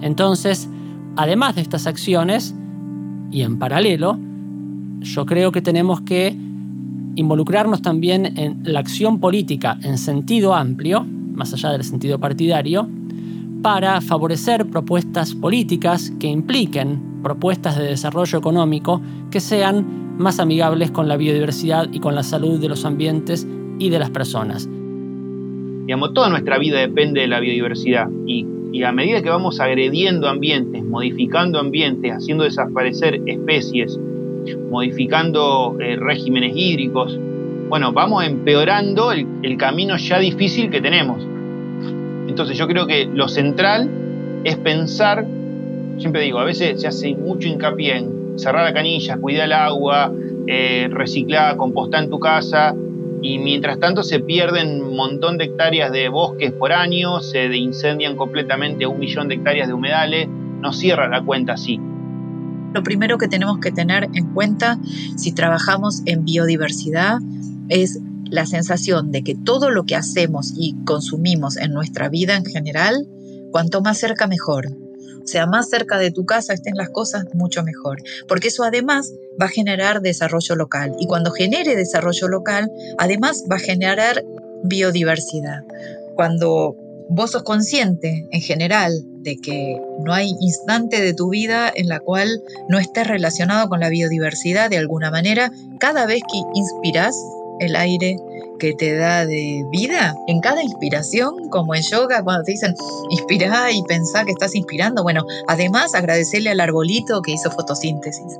Entonces, 0.00 0.68
además 1.16 1.54
de 1.54 1.62
estas 1.62 1.86
acciones, 1.86 2.54
y 3.30 3.42
en 3.42 3.58
paralelo, 3.58 4.18
yo 5.00 5.26
creo 5.26 5.52
que 5.52 5.62
tenemos 5.62 6.00
que 6.02 6.36
involucrarnos 7.14 7.82
también 7.82 8.38
en 8.38 8.60
la 8.64 8.80
acción 8.80 9.20
política 9.20 9.78
en 9.82 9.98
sentido 9.98 10.54
amplio, 10.54 11.04
más 11.04 11.52
allá 11.52 11.70
del 11.70 11.84
sentido 11.84 12.18
partidario, 12.18 12.88
para 13.62 14.00
favorecer 14.00 14.68
propuestas 14.68 15.34
políticas 15.34 16.12
que 16.18 16.26
impliquen 16.26 17.22
propuestas 17.22 17.76
de 17.78 17.84
desarrollo 17.84 18.38
económico 18.38 19.00
que 19.30 19.40
sean 19.40 20.18
más 20.18 20.40
amigables 20.40 20.90
con 20.90 21.08
la 21.08 21.16
biodiversidad 21.16 21.88
y 21.92 22.00
con 22.00 22.14
la 22.14 22.22
salud 22.22 22.60
de 22.60 22.68
los 22.68 22.84
ambientes 22.84 23.46
y 23.78 23.88
de 23.90 23.98
las 23.98 24.10
personas. 24.10 24.68
Digamos, 25.84 26.14
toda 26.14 26.28
nuestra 26.28 26.58
vida 26.58 26.80
depende 26.80 27.22
de 27.22 27.26
la 27.26 27.40
biodiversidad 27.40 28.08
y, 28.26 28.46
a 28.84 28.92
medida 28.92 29.22
que 29.22 29.28
vamos 29.28 29.60
agrediendo 29.60 30.28
ambientes, 30.28 30.82
modificando 30.82 31.58
ambientes, 31.58 32.10
haciendo 32.12 32.44
desaparecer 32.44 33.20
especies, 33.26 33.98
modificando 34.70 35.76
eh, 35.78 35.96
regímenes 35.96 36.52
hídricos, 36.56 37.18
bueno, 37.68 37.92
vamos 37.92 38.24
empeorando 38.24 39.12
el 39.12 39.56
camino 39.56 39.96
ya 39.96 40.18
difícil 40.18 40.70
que 40.70 40.80
tenemos. 40.80 41.22
Entonces 42.28 42.56
yo 42.56 42.66
creo 42.66 42.86
que 42.86 43.06
lo 43.06 43.28
central 43.28 43.90
es 44.44 44.56
pensar, 44.56 45.26
siempre 45.98 46.22
digo, 46.22 46.38
a 46.38 46.44
veces 46.44 46.80
se 46.80 46.86
hace 46.86 47.14
mucho 47.14 47.48
hincapié 47.48 47.98
en 47.98 48.38
cerrar 48.38 48.64
la 48.64 48.72
canilla, 48.72 49.18
cuidar 49.18 49.46
el 49.46 49.52
agua, 49.52 50.12
eh, 50.46 50.88
reciclar, 50.90 51.56
compostar 51.56 52.04
en 52.04 52.10
tu 52.10 52.18
casa, 52.18 52.74
y 53.22 53.38
mientras 53.38 53.78
tanto 53.78 54.02
se 54.02 54.18
pierden 54.18 54.82
un 54.82 54.96
montón 54.96 55.38
de 55.38 55.44
hectáreas 55.44 55.92
de 55.92 56.08
bosques 56.08 56.52
por 56.52 56.72
año, 56.72 57.20
se 57.20 57.56
incendian 57.56 58.16
completamente 58.16 58.86
un 58.86 58.98
millón 58.98 59.28
de 59.28 59.36
hectáreas 59.36 59.68
de 59.68 59.74
humedales, 59.74 60.28
no 60.28 60.72
cierra 60.72 61.08
la 61.08 61.24
cuenta 61.24 61.52
así. 61.52 61.80
Lo 62.74 62.82
primero 62.82 63.18
que 63.18 63.28
tenemos 63.28 63.58
que 63.58 63.70
tener 63.70 64.08
en 64.14 64.32
cuenta 64.32 64.78
si 65.16 65.32
trabajamos 65.32 66.02
en 66.06 66.24
biodiversidad 66.24 67.18
es 67.68 68.00
la 68.24 68.46
sensación 68.46 69.12
de 69.12 69.22
que 69.22 69.34
todo 69.34 69.70
lo 69.70 69.84
que 69.84 69.94
hacemos 69.94 70.54
y 70.56 70.74
consumimos 70.84 71.56
en 71.58 71.72
nuestra 71.72 72.08
vida 72.08 72.36
en 72.36 72.44
general, 72.44 73.06
cuanto 73.52 73.82
más 73.82 73.98
cerca 73.98 74.26
mejor. 74.26 74.81
Sea, 75.24 75.46
más 75.46 75.68
cerca 75.68 75.98
de 75.98 76.10
tu 76.10 76.24
casa 76.24 76.52
estén 76.52 76.76
las 76.76 76.90
cosas, 76.90 77.24
mucho 77.34 77.62
mejor. 77.62 78.02
Porque 78.28 78.48
eso 78.48 78.64
además 78.64 79.12
va 79.40 79.46
a 79.46 79.50
generar 79.50 80.00
desarrollo 80.00 80.56
local. 80.56 80.94
Y 80.98 81.06
cuando 81.06 81.30
genere 81.30 81.76
desarrollo 81.76 82.28
local, 82.28 82.70
además 82.98 83.44
va 83.50 83.56
a 83.56 83.60
generar 83.60 84.24
biodiversidad. 84.64 85.62
Cuando 86.14 86.76
vos 87.08 87.32
sos 87.32 87.42
consciente 87.42 88.26
en 88.30 88.40
general 88.40 88.92
de 89.22 89.36
que 89.36 89.80
no 90.04 90.12
hay 90.12 90.34
instante 90.40 91.00
de 91.00 91.14
tu 91.14 91.30
vida 91.30 91.70
en 91.74 91.88
la 91.88 92.00
cual 92.00 92.42
no 92.68 92.78
estés 92.78 93.06
relacionado 93.06 93.68
con 93.68 93.80
la 93.80 93.88
biodiversidad 93.88 94.70
de 94.70 94.78
alguna 94.78 95.10
manera, 95.10 95.52
cada 95.78 96.06
vez 96.06 96.22
que 96.30 96.40
inspiras 96.54 97.14
el 97.62 97.76
aire 97.76 98.16
que 98.58 98.74
te 98.74 98.94
da 98.94 99.26
de 99.26 99.64
vida 99.70 100.14
en 100.26 100.40
cada 100.40 100.62
inspiración, 100.62 101.48
como 101.48 101.74
en 101.74 101.82
yoga, 101.82 102.22
cuando 102.22 102.44
te 102.44 102.52
dicen 102.52 102.74
inspirá 103.10 103.72
y 103.72 103.82
pensá 103.84 104.24
que 104.24 104.32
estás 104.32 104.54
inspirando. 104.54 105.02
Bueno, 105.02 105.24
además 105.48 105.94
agradecerle 105.94 106.50
al 106.50 106.60
arbolito 106.60 107.22
que 107.22 107.32
hizo 107.32 107.50
fotosíntesis. 107.50 108.38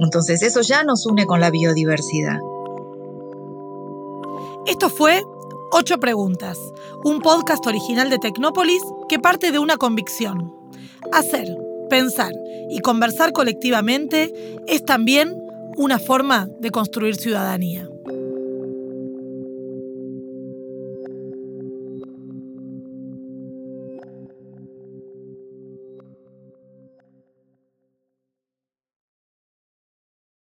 Entonces, 0.00 0.42
eso 0.42 0.62
ya 0.62 0.82
nos 0.82 1.06
une 1.06 1.26
con 1.26 1.40
la 1.40 1.50
biodiversidad. 1.50 2.38
Esto 4.66 4.88
fue 4.88 5.22
Ocho 5.72 5.98
Preguntas, 5.98 6.58
un 7.04 7.20
podcast 7.20 7.66
original 7.66 8.10
de 8.10 8.18
Tecnópolis 8.18 8.82
que 9.08 9.18
parte 9.18 9.52
de 9.52 9.58
una 9.58 9.76
convicción. 9.76 10.54
Hacer, 11.12 11.56
pensar 11.88 12.32
y 12.68 12.80
conversar 12.80 13.32
colectivamente 13.32 14.32
es 14.66 14.84
también 14.84 15.42
una 15.76 15.98
forma 15.98 16.48
de 16.60 16.70
construir 16.70 17.16
ciudadanía. 17.16 17.91